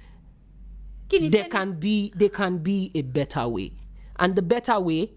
[1.12, 3.74] ni there can be there can be a better way
[4.18, 5.12] and the better way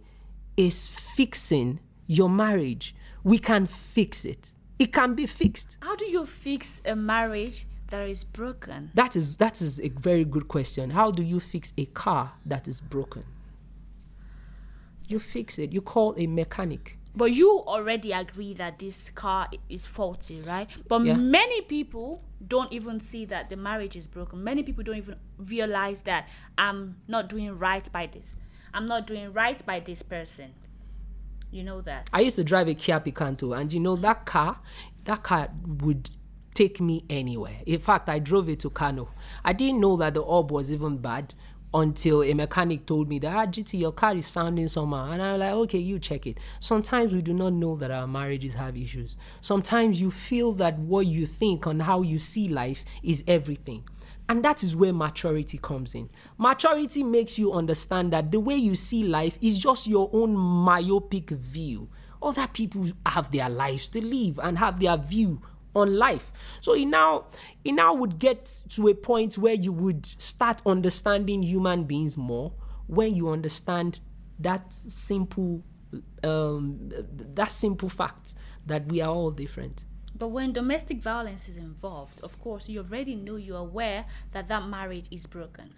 [0.58, 6.26] is fixing your marriage we can fix it it can be fixed How do you
[6.26, 8.90] fix a marriage that is broken?
[8.94, 12.66] that is that is a very good question how do you fix a car that
[12.68, 13.24] is broken
[15.06, 19.86] you fix it you call a mechanic But you already agree that this car is
[19.86, 20.68] faulty, right?
[20.88, 21.16] But Yeah.
[21.16, 24.44] many people don't even see that the marriage is broken.
[24.44, 28.36] Many people don't even realize that I'm not doing right by this.
[28.78, 30.54] I'm not doing right by this person.
[31.50, 32.08] You know that.
[32.12, 34.60] I used to drive a Kia Picanto, and you know that car,
[35.02, 35.48] that car
[35.82, 36.10] would
[36.54, 37.56] take me anywhere.
[37.66, 39.08] In fact, I drove it to Kano.
[39.44, 41.34] I didn't know that the orb was even bad
[41.74, 45.40] until a mechanic told me that ah, GT, your car is sounding somehow, and I'm
[45.40, 46.38] like, okay, you check it.
[46.60, 49.16] Sometimes we do not know that our marriages have issues.
[49.40, 53.88] Sometimes you feel that what you think on how you see life is everything.
[54.28, 56.10] And that is where maturity comes in.
[56.36, 61.30] Maturity makes you understand that the way you see life is just your own myopic
[61.30, 61.88] view.
[62.22, 65.40] Other people have their lives to live and have their view
[65.74, 66.32] on life.
[66.60, 67.26] So it now
[67.64, 72.52] it now would get to a point where you would start understanding human beings more
[72.86, 74.00] when you understand
[74.40, 75.62] that simple
[76.22, 76.90] um,
[77.34, 78.34] that simple fact
[78.66, 79.84] that we are all different.
[80.18, 84.66] But when domestic violence is involved, of course, you already know, you're aware that that
[84.66, 85.74] marriage is broken.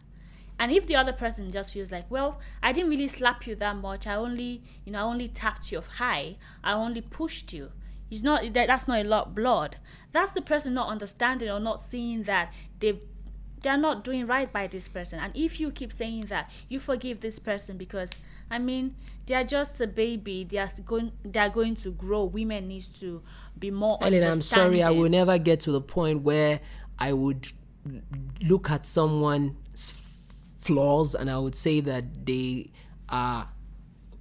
[0.59, 3.77] And if the other person just feels like, well, I didn't really slap you that
[3.77, 4.07] much.
[4.07, 6.37] I only, you know, I only tapped you off high.
[6.63, 7.73] I only pushed you.
[8.11, 9.77] It's not that that's not a lot of blood.
[10.13, 13.01] That's the person not understanding or not seeing that they've
[13.63, 15.19] they're not doing right by this person.
[15.19, 18.11] And if you keep saying that, you forgive this person because
[18.51, 20.45] I mean they are just a baby.
[20.45, 22.25] They are going they are going to grow.
[22.25, 23.23] Women needs to
[23.59, 26.61] be more Ellen, I'm sorry, I will never get to the point where
[26.99, 27.49] I would
[28.43, 29.93] look at someone's
[30.59, 32.71] flaws and I would say that they
[33.09, 33.49] are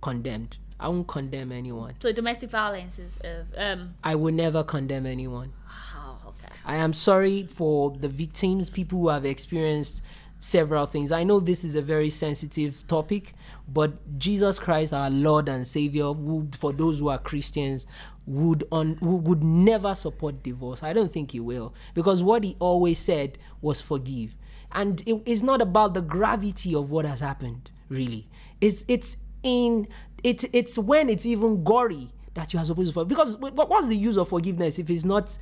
[0.02, 0.58] condemned.
[0.80, 1.96] I won't condemn anyone.
[2.00, 5.52] So domestic violence is uh, um I will never condemn anyone.
[5.96, 6.54] oh okay.
[6.66, 10.02] I am sorry for the victims, people who have experienced
[10.40, 11.12] several things.
[11.12, 13.34] I know this is a very sensitive topic,
[13.68, 17.86] but Jesus Christ, our Lord and Savior, who, for those who are Christians,
[18.26, 20.84] would on would never support divorce.
[20.84, 24.36] I don't think he will, because what he always said was forgive,
[24.72, 27.72] and it is not about the gravity of what has happened.
[27.90, 28.30] Really,
[28.62, 29.88] it's it's in
[30.24, 33.10] it's it's when it's even gory that you are supposed to forgive.
[33.10, 35.38] Because what's the use of forgiveness if it's not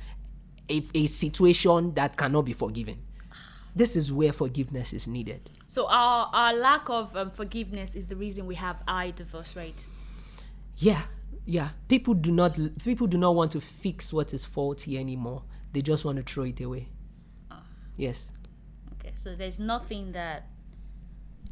[0.70, 2.98] a situation that cannot be forgiven.
[3.78, 5.50] This is where forgiveness is needed.
[5.68, 9.86] So our our lack of um, forgiveness is the reason we have high divorce rate.
[10.78, 11.02] Yeah,
[11.46, 11.68] yeah.
[11.86, 15.44] People do not people do not want to fix what is faulty anymore.
[15.72, 16.88] They just want to throw it away.
[17.96, 18.32] Yes.
[18.94, 20.48] Okay, so there's nothing that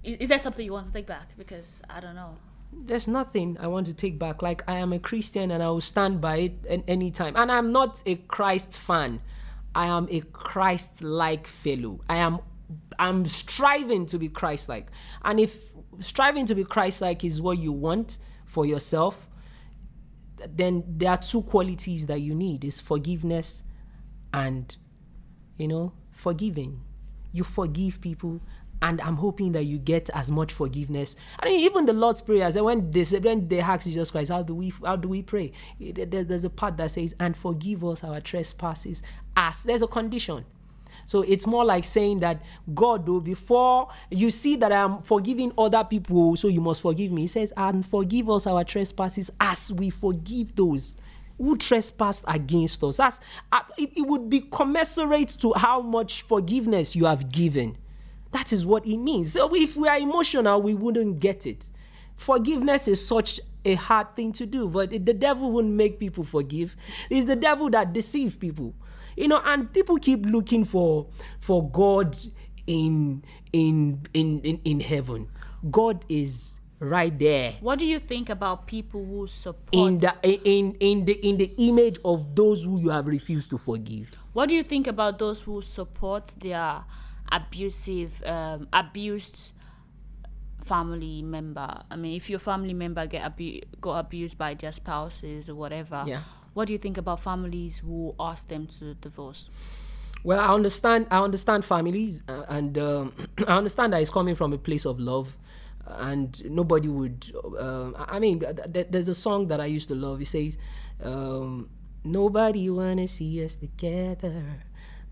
[0.03, 1.37] is, is there something you want to take back?
[1.39, 2.35] Because I don't know.
[2.73, 4.43] There's nothing I want to take back.
[4.43, 7.37] Like I am a Christian and I will stand by it at any time.
[7.37, 9.21] And I'm not a Christ fan.
[9.77, 12.01] I am a Christ-like fellow.
[12.09, 12.39] I am
[12.99, 14.87] I'm striving to be Christ-like.
[15.23, 15.65] And if
[16.01, 19.29] striving to be Christ-like is what you want for yourself,
[20.49, 23.63] then there are two qualities that you need is forgiveness
[24.33, 24.77] and
[25.57, 26.83] you know forgiving
[27.33, 28.41] you forgive people
[28.83, 32.45] and i'm hoping that you get as much forgiveness i mean even the lord's prayer
[32.47, 35.53] and when they when they ask jesus christ how do we how do we pray
[35.81, 39.03] there- there's a part that says and forgive us our trespasses
[39.37, 40.45] as there's a condition
[41.05, 42.43] so it's more like saying that
[42.75, 47.23] God, though, before you see that I'm forgiving other people, so you must forgive me.
[47.23, 50.97] He says, and forgive us our trespasses as we forgive those
[51.39, 52.97] who trespassed against us.
[52.97, 53.21] That's
[53.53, 57.77] uh, it would be commensurate to how much forgiveness you have given.
[58.37, 59.33] That is what it means.
[59.33, 61.65] So if we are emotional, we wouldn't get it.
[62.17, 66.77] Forgiveness is such a hard thing to do, but the devil wouldn't make people forgive.
[67.09, 68.75] It's the devil that deceives people
[69.17, 71.07] you know and people keep looking for
[71.41, 72.15] for god
[72.67, 75.27] in in in in, in heaven
[75.71, 79.73] god is right there What do you think about people who support?
[79.73, 83.59] in the in in the in the image of those who you have refused to
[83.59, 86.85] forgive what do you think about those who support their
[87.33, 89.53] abusive, um, abused
[90.65, 91.83] family member?
[91.91, 96.05] I mean, if your family member get abu- got abused by their spouses or whatever,
[96.07, 96.23] Yeah.
[96.55, 99.49] What do you think about families who ask them to divorce?
[100.25, 103.13] well i understand i understand families uh, and um,
[103.47, 105.37] i understand that it's coming from a place of love
[105.87, 109.95] and nobody would i I mean th- th- there's a song that i used to
[109.95, 110.57] love it says
[111.05, 111.69] um,
[112.03, 114.43] nobody wanna see us together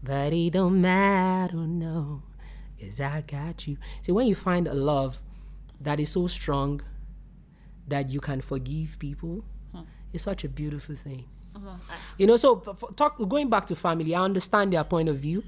[0.04, 2.22] but it don't matter no
[2.80, 3.78] Cause I got you.
[4.02, 5.22] See, when you find a love
[5.80, 6.82] that is so strong
[7.88, 9.82] that you can forgive people, hmm.
[10.12, 11.24] it's such a beautiful thing.
[11.54, 11.76] Uh-huh.
[12.18, 15.18] You know, so f- f- talk going back to family, I understand their point of
[15.18, 15.44] view.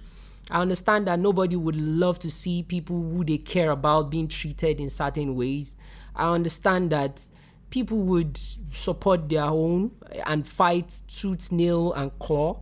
[0.50, 4.80] I understand that nobody would love to see people who they care about being treated
[4.80, 5.76] in certain ways.
[6.14, 7.26] I understand that
[7.70, 8.38] people would
[8.70, 9.90] support their own
[10.24, 12.60] and fight tooth, nail, and claw.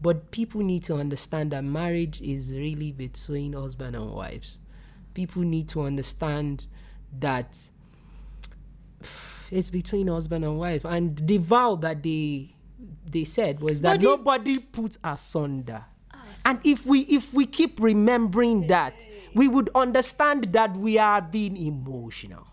[0.00, 4.60] But people need to understand that marriage is really between husband and wives.
[5.14, 6.66] People need to understand
[7.18, 7.58] that
[9.50, 10.84] it's between husband and wife.
[10.84, 12.54] And the vow that they
[13.10, 15.84] they said was that nobody puts asunder.
[16.44, 21.56] And if we if we keep remembering that, we would understand that we are being
[21.56, 22.46] emotional.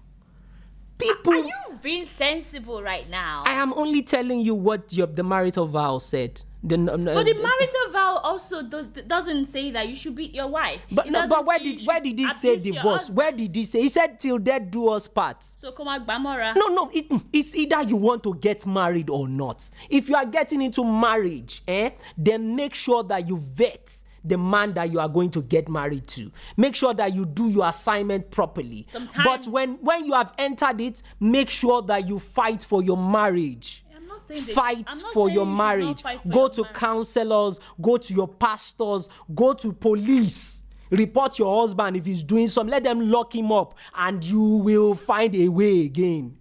[0.98, 3.44] People Are you being sensible right now?
[3.46, 6.42] I am only telling you what your the marital vow said.
[6.66, 10.48] The, um, but the marital vow also does, doesn't say that you should beat your
[10.48, 10.82] wife.
[10.92, 13.10] But no, but where did where did he say divorce?
[13.10, 13.82] Where did he say?
[13.82, 15.44] He said till death do us part.
[15.44, 16.56] So come on, Gbamora.
[16.56, 19.70] No, no, it, it's either you want to get married or not.
[19.90, 24.74] If you are getting into marriage, eh, then make sure that you vet the man
[24.74, 26.32] that you are going to get married to.
[26.58, 28.88] Make sure that you do your assignment properly.
[28.92, 32.98] But Sometimes- when when you have entered it, make sure that you fight for your
[32.98, 33.85] marriage.
[34.30, 36.02] I'm not saying Fight for your you should not marriage.
[36.02, 36.76] for Go your to marriage.
[36.78, 40.64] counselors, go to your pastors, go to police.
[40.92, 42.68] Report your husband if he's doing some.
[42.68, 46.38] Let them lock him up, and you will find a way again.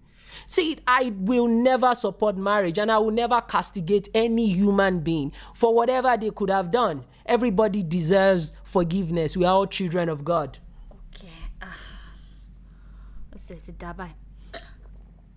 [0.46, 5.72] See, I will never support marriage and I will never castigate any human being for
[5.74, 7.04] whatever they could have done.
[7.24, 9.36] Everybody deserves forgiveness.
[9.36, 10.58] We are all children of God.
[11.14, 11.28] Okay.
[11.62, 11.76] Ah.
[13.78, 14.10] Dabai.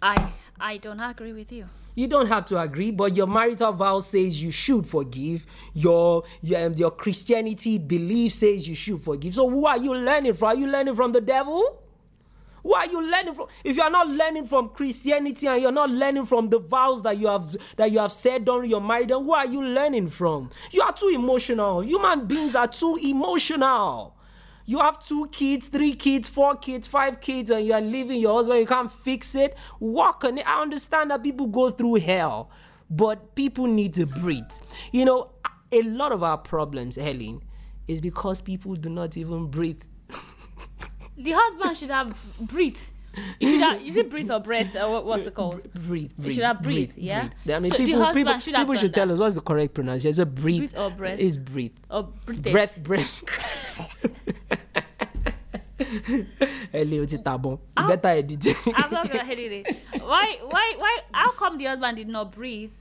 [0.02, 1.70] I I don't agree with you.
[1.96, 5.46] You don't have to agree, but your marital vow says you should forgive.
[5.74, 9.34] Your your, um, your Christianity belief says you should forgive.
[9.34, 10.48] So who are you learning from?
[10.50, 11.82] Are you learning from the devil?
[12.64, 13.48] Who are you learning from?
[13.64, 17.18] If you are not learning from Christianity and you're not learning from the vows that
[17.18, 20.50] you have that you have said during your marriage, then who are you learning from?
[20.72, 21.82] You are too emotional.
[21.82, 24.17] Human beings are too emotional.
[24.70, 28.34] You have two kids, three kids, four kids, five kids, and you are leaving your
[28.36, 28.60] husband.
[28.60, 29.56] You can't fix it.
[29.80, 30.48] Work on it.
[30.48, 32.52] I understand that people go through hell,
[32.90, 34.52] but people need to breathe.
[34.92, 35.32] You know,
[35.72, 37.44] a lot of our problems, Helen,
[37.88, 39.82] is because people do not even breathe.
[41.20, 42.78] The husband should have breathe.
[43.40, 45.64] You should have, is it breathe or breath or what's it called?
[45.74, 46.36] breathe, breathe.
[46.36, 47.30] should have breathe, yeah?
[47.44, 47.56] breathe.
[47.56, 50.12] I mean, So people, people, should have people should tell us what's the correct pronunciation.
[50.12, 50.60] Is it breathe?
[50.60, 51.18] Breathe or breath?
[51.18, 51.72] Is breathe.
[51.90, 52.44] Or breathe.
[52.44, 53.24] Breath, breath.
[56.72, 57.60] Hello, it's tabon.
[57.78, 58.58] You better edit it.
[58.76, 59.78] I'm not gonna hit it.
[60.02, 60.38] Why?
[60.44, 60.74] Why?
[60.78, 61.00] Why?
[61.14, 62.72] How come the husband did not breathe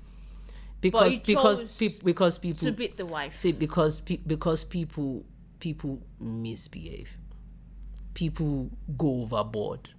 [0.81, 3.37] because because peop because people to beat the wife?
[3.37, 5.25] see because pe- because people
[5.59, 7.17] people misbehave
[8.15, 9.91] people go overboard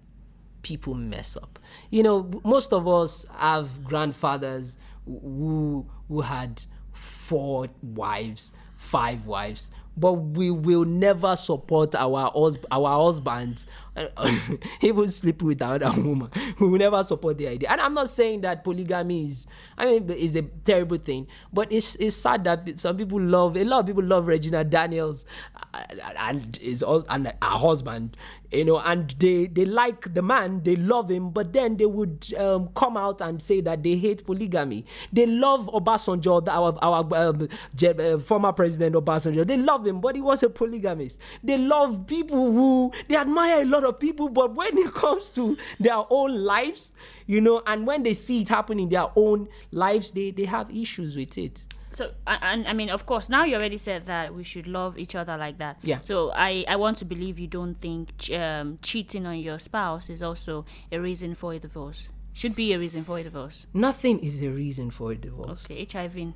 [0.62, 8.54] people mess up you know most of us have grandfathers who who had four wives
[8.76, 13.66] five wives but we will never support our hus- our husbands
[14.82, 16.30] even sleep with another woman.
[16.60, 17.70] We will never support the idea.
[17.70, 21.96] And i'm not saying that polygamy is i mean is a terrible thing but it's
[21.96, 25.26] it's sad that some people love a lot of people love regina daniels
[25.74, 25.84] uh,
[26.20, 28.18] and is and her husband
[28.52, 32.34] you know and they they like the man they love him but then they would
[32.38, 34.86] um, come out and say that they hate polygamy.
[35.12, 37.48] They love obasanjo our our um,
[37.84, 39.46] uh, former president obasanjo.
[39.46, 41.20] They love him but he was a polygamist.
[41.44, 45.58] They love people who they admire a lot of people but when it comes to
[45.80, 46.94] their own lives
[47.26, 50.70] you know and when they see it happen in their own lives they they have
[50.70, 54.44] issues with it So, and I mean, of course, now you already said that we
[54.44, 55.78] should love each other like that.
[55.82, 56.00] Yeah.
[56.02, 60.22] So I, I want to believe you don't think um, cheating on your spouse is
[60.22, 62.08] also a reason for a divorce.
[62.34, 63.66] Should be a reason for a divorce.
[63.74, 66.34] nothing is a reason for a divorce Okay, HIV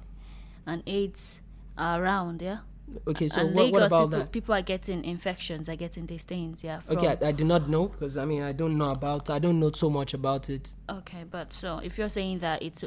[0.66, 1.42] and AIDS
[1.78, 2.60] are around, yeah.
[3.08, 6.24] Okay so and what, what about people, that people are getting infections, are getting these
[6.24, 6.80] things, yeah.
[6.80, 9.40] From, okay I, I do not know because i mean i don't know about i
[9.40, 12.84] don't know so much about it Okay, but so if you're saying that it's,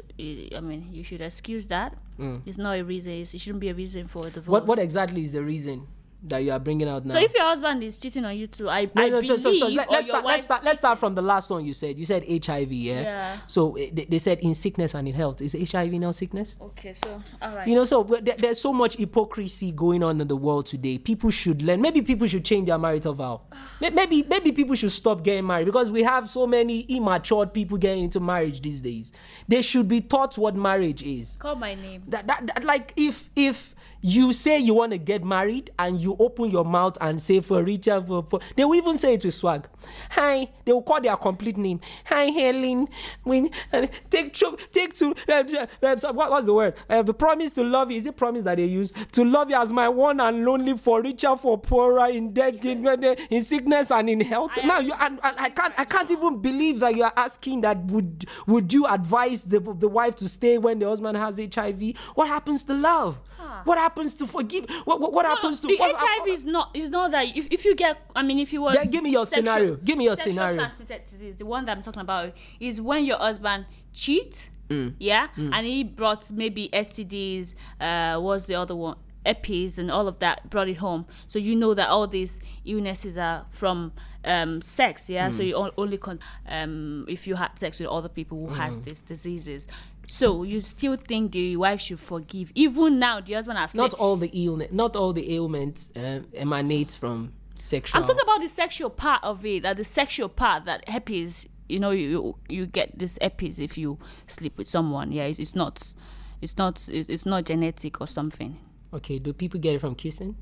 [0.55, 1.97] I mean, you should excuse that.
[2.45, 3.13] It's not a reason.
[3.13, 4.45] It's, it shouldn't be a reason for a divorce.
[4.45, 4.47] Mm.
[4.47, 5.87] what what exactly is the reason
[6.29, 8.69] that you are bringing out now So if your husband is cheating on you too,
[8.69, 10.63] I, no, I no, believe, so, so, so let, us start, let's start.
[10.63, 11.97] Let's start from the last one you said.
[11.97, 13.01] You said HIV, yeah.
[13.01, 13.37] Yeah.
[13.47, 15.41] So eh, they, they said in sickness and in health.
[15.41, 16.57] Is HIV not sickness?
[16.61, 17.67] Okay, so all right.
[17.67, 20.97] You know, so there- there's so much hypocrisy going on in the world today.
[20.97, 21.81] People should learn.
[21.81, 23.41] Maybe people should change their marital vow.
[23.79, 28.03] Maybe maybe people should stop getting married because we have so many immature people getting
[28.05, 29.13] into marriage these days.
[29.47, 31.37] They should be taught what marriage is.
[31.37, 32.03] Call my name.
[32.07, 33.74] That, that, that like if if
[34.05, 37.63] you say you want to get married and you open your mouth and say for
[37.63, 38.39] richer for poor.
[38.55, 39.67] They will even say it with swag.
[40.11, 41.81] Hi, they will call their complete name.
[42.05, 42.87] Hi, Helen.
[43.23, 45.43] We uh, take to take to uh,
[45.81, 46.75] uh, what, what's the word?
[46.87, 47.97] Uh, the promise to love you.
[47.97, 51.01] Is it promise that they use to love you as my one and lonely for
[51.01, 52.85] richer for poorer in death in,
[53.31, 54.51] in sickness and in health.
[54.63, 57.83] now you and, and I can't I can't even believe that you are asking that
[57.85, 61.97] would would you advise the the wife to stay when the husband has HIV?
[62.13, 63.19] What happens to love?
[63.63, 64.65] What happens to forgive?
[64.85, 67.47] What what, what No, happens to the what- HIV is not is not that if,
[67.51, 69.75] if you get I mean if you was Then give me your sexual- scenario.
[69.77, 70.55] Give me your scenario.
[70.55, 74.95] transmitted disease the one that I'm talking about is when your husband cheat Mm.
[74.97, 80.19] yeah and he brought maybe STDs uh what's the other one EPIs and all of
[80.19, 83.91] that brought it home so you know that all these illnesses are from
[84.23, 85.33] um sex yeah Mm.
[85.33, 88.57] so you only con um if you had sex with other people who Mm.
[88.57, 89.67] has these diseases
[90.07, 94.15] so you still think the wife should forgive even now the husband has not all
[94.17, 98.89] the illness not all the ailments um, emanates from sexual I'm talking about the sexual
[98.89, 101.47] part of it, like the sexual part that herpes.
[101.69, 103.97] You know, you you get this herpes if you
[104.27, 105.11] sleep with someone.
[105.13, 105.93] Yeah, it's, it's not,
[106.41, 108.57] it's not, it's not genetic or something.
[108.95, 110.35] Okay do people get it from kissing?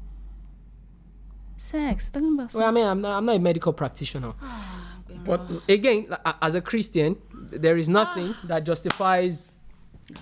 [1.58, 2.12] Sex.
[2.12, 4.34] Talking about well i mean i'm not i'm not a medical practitioner.
[4.42, 6.08] Ah, but again
[6.42, 7.16] as a christian
[7.52, 8.48] there is nothing ah.
[8.48, 9.52] that justifies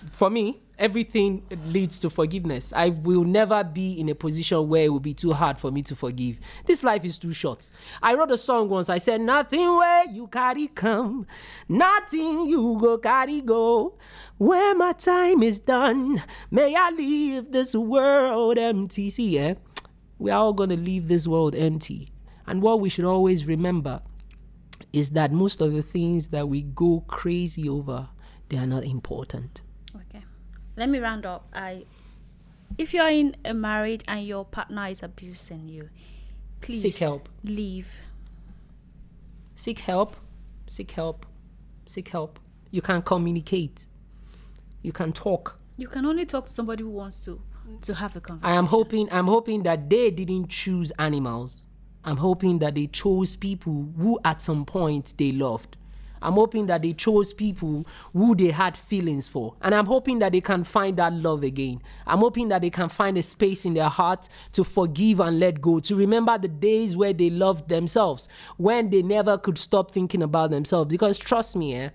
[0.10, 2.74] for me everything leads to forgiveness.
[2.76, 5.84] I will never be in a position where it will be too hard for me
[5.84, 6.40] to forgive.
[6.66, 7.70] This life is too short.
[8.02, 8.90] I wrote a song once.
[8.90, 11.28] I said nothing where you carry come
[11.70, 13.98] nothing you go carry go.
[14.40, 19.12] When my time is done may i leave this world empty.
[19.12, 19.54] See eh?
[20.18, 22.10] we are all going to leave this world empty.
[22.48, 24.02] And what we should always remember
[24.92, 28.10] is that most of the things that we go crazy over
[28.50, 29.62] they are not important
[29.96, 30.24] Okay.
[30.78, 31.48] Let me round up.
[31.54, 31.86] I,
[32.78, 35.90] if you're in a marriage and your partner is abusing you,
[36.62, 37.28] please Seek help.
[37.44, 38.02] Leave.
[39.56, 40.16] seek help
[40.68, 41.26] seek help
[41.86, 42.40] seek help
[42.72, 43.88] you can communicate
[44.82, 47.42] you can talk You can only talk to somebody who wants to
[47.82, 48.54] to have a conversation.
[48.56, 51.66] I am hoping i'm hoping that they didn't choose animals
[52.04, 55.78] i'm hoping that they chose people who at some point they loved
[56.22, 59.56] i'm hoping that they chose people who they had feelings for.
[59.62, 61.82] And i'm hoping that they can find that love again.
[62.06, 65.62] I'm hoping that they can find a space in their heart to forgive and let
[65.62, 70.24] go to remember the days where they loved themselves when they never could stop thinking
[70.24, 70.90] about themselves.
[70.90, 71.90] Because trust me eh,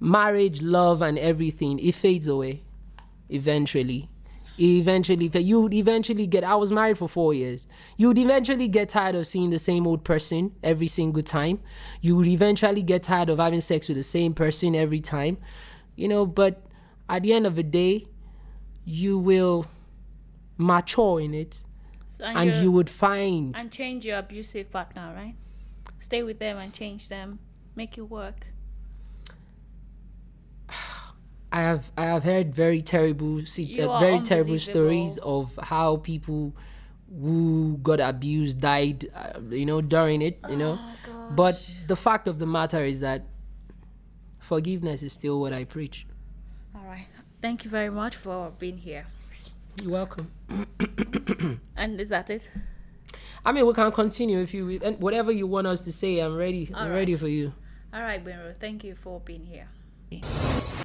[0.00, 2.62] marriage love and everything it fades away
[3.30, 4.08] eventually
[4.58, 8.88] eventually you would eventually get i was married for four years you would eventually get
[8.88, 11.58] tired of seeing the same old person every single time
[12.00, 15.36] you would eventually get tired of having sex with the same person every time
[15.96, 16.62] you know but
[17.08, 18.06] at the end of the day
[18.84, 19.66] you will
[20.56, 21.64] mature in it
[22.06, 25.34] So, and you're- you would find and change your abusive partner, right?
[25.98, 27.40] Stay with them and change them.
[27.74, 28.46] Make it work.
[31.54, 35.96] I have I have heard very terrible se- You uh, very terrible stories of how
[35.98, 36.52] people
[37.22, 41.54] who got abused died uh, you know during it you know Oh, but
[41.86, 43.22] the fact of the matter is that
[44.40, 46.06] forgiveness is still what I preach
[46.74, 47.06] All right.
[47.40, 49.06] Thank you very much for being here.
[49.80, 50.26] you're welcome
[51.76, 52.50] And is that it?
[53.44, 56.34] I mean we can continue if you and whatever you want us to say I'm
[56.36, 57.52] ready I'm All ready for you
[57.94, 58.54] All right, Benro.
[58.58, 59.68] Thank you for being here.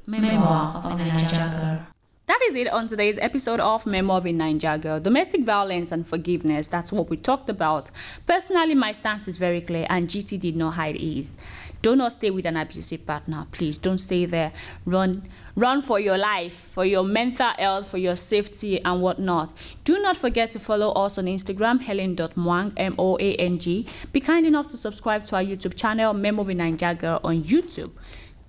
[0.09, 1.85] Memoir of a Naija girl.
[2.25, 4.99] That is it on today's episode of Memo of a Naija Girl.
[4.99, 6.67] Domestic violence and forgiveness.
[6.67, 7.91] That's what we talked about.
[8.25, 11.39] Personally, my stance is very clear, and GT did not hide his.
[11.83, 13.45] Do not stay with an abusive partner.
[13.51, 14.51] Please don't stay there.
[14.85, 15.23] Run,
[15.55, 19.53] run for your life, for your mental health, for your safety, and whatnot.
[19.83, 23.85] Do not forget to follow us on Instagram, helen.moang, M O A N G.
[24.11, 27.91] Be kind enough to subscribe to our YouTube channel, Memo a Naija Girl, on YouTube.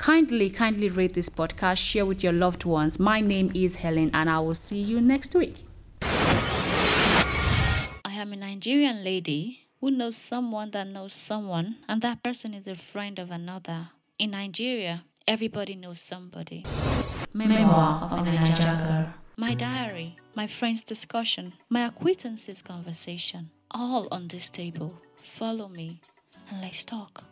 [0.00, 2.98] Kindly, kindly rate this podcast, share with your loved ones.
[2.98, 5.56] My name is Helen, and I will see you next week.
[6.00, 7.66] I
[8.06, 12.76] am a Nigerian lady who knows someone that knows someone, and that person is a
[12.76, 13.90] friend of another.
[14.18, 16.64] In Nigeria, everybody knows somebody.
[17.34, 19.14] Memoir of a Naija girl.
[19.36, 24.98] My diary, my friend's discussion, my acquaintances' conversation, all on this table.
[25.16, 26.00] Follow me
[26.50, 27.24] and let's talk.